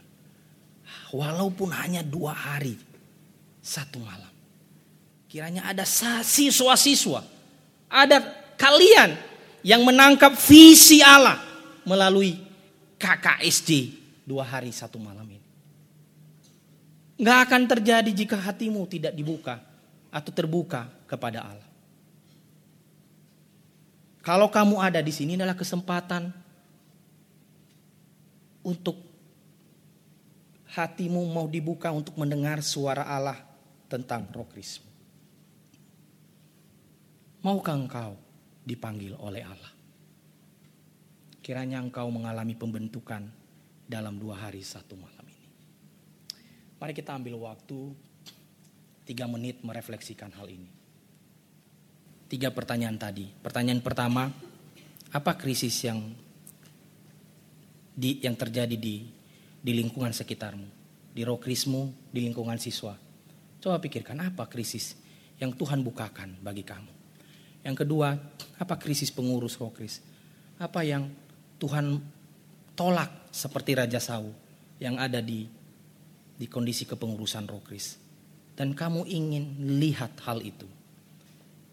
[1.09, 2.77] walaupun hanya dua hari,
[3.65, 4.29] satu malam.
[5.25, 5.85] Kiranya ada
[6.21, 7.25] siswa-siswa,
[7.89, 8.17] ada
[8.61, 9.17] kalian
[9.65, 11.41] yang menangkap visi Allah
[11.81, 12.37] melalui
[13.01, 15.49] KKSD dua hari satu malam ini.
[17.17, 19.68] Nggak akan terjadi jika hatimu tidak dibuka
[20.09, 21.69] atau terbuka kepada Allah.
[24.19, 26.29] Kalau kamu ada di sini adalah kesempatan
[28.61, 28.99] untuk
[30.69, 33.39] hatimu mau dibuka untuk mendengar suara Allah
[33.89, 34.85] tentang roh Kristus.
[37.39, 38.19] Maukah engkau
[38.67, 39.73] dipanggil oleh Allah?
[41.39, 43.25] Kiranya engkau mengalami pembentukan
[43.87, 45.47] dalam dua hari satu malam ini.
[46.77, 47.95] Mari kita ambil waktu
[49.09, 50.69] tiga menit merefleksikan hal ini.
[52.29, 53.25] Tiga pertanyaan tadi.
[53.25, 54.29] Pertanyaan pertama,
[55.09, 56.13] apa krisis yang
[57.97, 59.09] di, yang terjadi di
[59.59, 60.69] di lingkungan sekitarmu,
[61.09, 62.93] di rokrismu, di lingkungan siswa.
[63.59, 64.93] Coba pikirkan apa krisis
[65.41, 66.93] yang Tuhan bukakan bagi kamu.
[67.65, 68.15] Yang kedua,
[68.61, 69.99] apa krisis pengurus rokris?
[70.61, 71.11] Apa yang
[71.59, 71.99] Tuhan
[72.77, 74.31] tolak seperti Raja Saul
[74.79, 75.43] yang ada di
[76.39, 77.98] di kondisi kepengurusan rokris.
[78.59, 80.67] Dan kamu ingin lihat hal itu.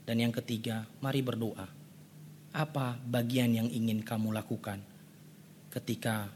[0.07, 1.67] Dan yang ketiga, mari berdoa.
[2.55, 4.79] Apa bagian yang ingin kamu lakukan
[5.75, 6.31] ketika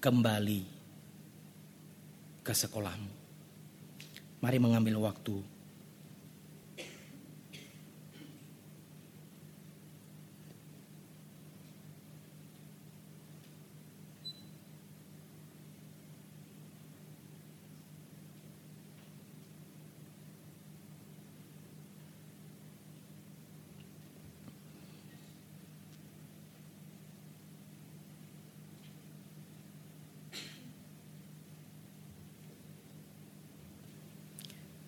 [0.00, 0.64] kembali
[2.40, 3.12] ke sekolahmu.
[4.40, 5.44] Mari mengambil waktu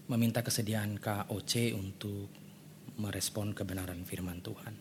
[0.04, 2.28] meminta kesediaan KOC untuk
[3.00, 4.74] merespon kebenaran firman Tuhan.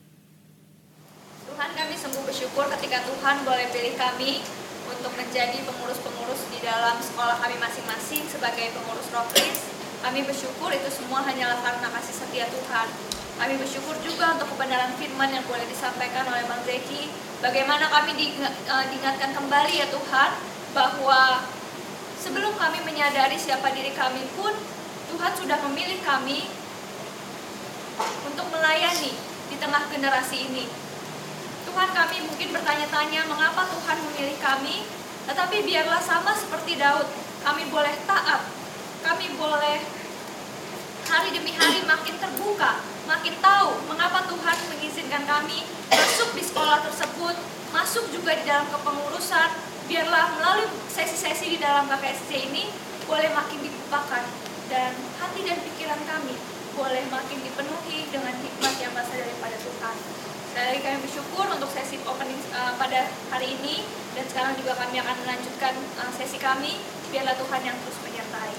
[1.48, 4.44] Tuhan kami sungguh bersyukur ketika Tuhan boleh pilih kami
[4.90, 9.72] untuk menjadi pengurus-pengurus di dalam sekolah kami masing-masing sebagai pengurus Rokris.
[10.04, 12.88] Kami bersyukur itu semua hanyalah karena kasih setia Tuhan.
[13.40, 17.08] Kami bersyukur juga untuk kebenaran firman yang boleh disampaikan oleh Bang Zeki.
[17.40, 18.12] Bagaimana kami
[18.44, 20.30] eh, diingatkan kembali ya Tuhan
[20.76, 21.48] bahwa
[22.20, 24.52] sebelum kami menyadari siapa diri kami pun
[25.14, 26.50] Tuhan sudah memilih kami
[28.26, 29.14] untuk melayani
[29.46, 30.66] di tengah generasi ini.
[31.70, 34.90] Tuhan kami mungkin bertanya-tanya mengapa Tuhan memilih kami,
[35.30, 37.06] tetapi biarlah sama seperti Daud,
[37.46, 38.42] kami boleh taat,
[39.06, 39.86] kami boleh
[41.06, 45.62] hari demi hari makin terbuka, makin tahu mengapa Tuhan mengizinkan kami
[45.94, 47.38] masuk di sekolah tersebut,
[47.70, 49.50] masuk juga di dalam kepengurusan,
[49.86, 52.66] biarlah melalui sesi-sesi di dalam KKSC ini
[53.06, 56.36] boleh makin dibukakan dan hati dan pikiran kami
[56.74, 59.96] boleh makin dipenuhi dengan hikmat yang berasal daripada Tuhan.
[60.54, 63.82] Sekali kami bersyukur untuk sesi opening uh, pada hari ini
[64.14, 66.78] dan sekarang juga kami akan melanjutkan uh, sesi kami.
[67.10, 68.54] Biarlah Tuhan yang terus menyertai.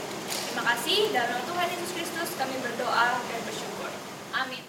[0.50, 3.90] Terima kasih dalam Tuhan Yesus Kristus kami berdoa dan bersyukur.
[4.34, 4.62] Amin.